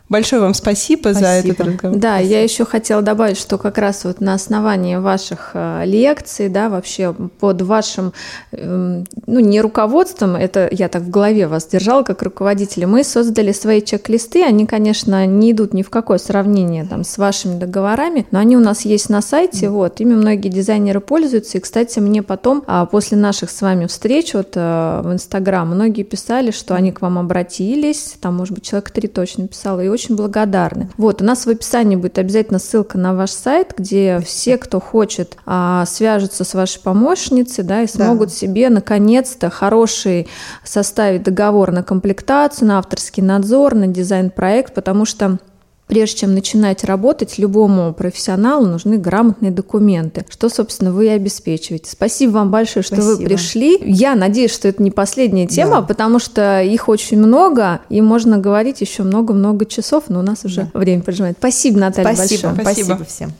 [0.09, 1.19] Большое вам спасибо, спасибо.
[1.19, 1.97] за этот разговор.
[1.99, 2.33] Да, спасибо.
[2.33, 7.13] я еще хотела добавить, что как раз вот на основании ваших э, лекций, да, вообще
[7.39, 8.13] под вашим,
[8.51, 13.51] эм, ну, не руководством, это я так в голове вас держала как руководителя, мы создали
[13.51, 18.39] свои чек-листы, они, конечно, не идут ни в какое сравнение там с вашими договорами, но
[18.39, 19.69] они у нас есть на сайте, mm.
[19.69, 24.33] вот, ими многие дизайнеры пользуются, и, кстати, мне потом, а, после наших с вами встреч
[24.33, 28.89] вот э, в Инстаграм, многие писали, что они к вам обратились, там, может быть, человек
[28.89, 30.89] три точно писал, и очень очень благодарны.
[30.97, 35.35] Вот, у нас в описании будет обязательно ссылка на ваш сайт, где все, кто хочет,
[35.45, 38.35] а, свяжутся с вашей помощницей, да, и смогут да.
[38.35, 40.29] себе наконец-то хороший
[40.63, 45.37] составить договор на комплектацию, на авторский надзор, на дизайн-проект, потому что
[45.89, 51.89] Прежде чем начинать работать, любому профессионалу нужны грамотные документы, что, собственно, вы и обеспечиваете.
[51.89, 53.17] Спасибо вам большое, что Спасибо.
[53.17, 53.77] вы пришли.
[53.83, 55.81] Я надеюсь, что это не последняя тема, да.
[55.81, 60.69] потому что их очень много, и можно говорить еще много-много часов, но у нас уже
[60.71, 60.79] да.
[60.79, 61.37] время поджимает.
[61.39, 62.49] Спасибо, Наталья, Спасибо.
[62.49, 62.63] большое.
[62.63, 62.85] Спасибо.
[62.85, 63.33] Спасибо всем.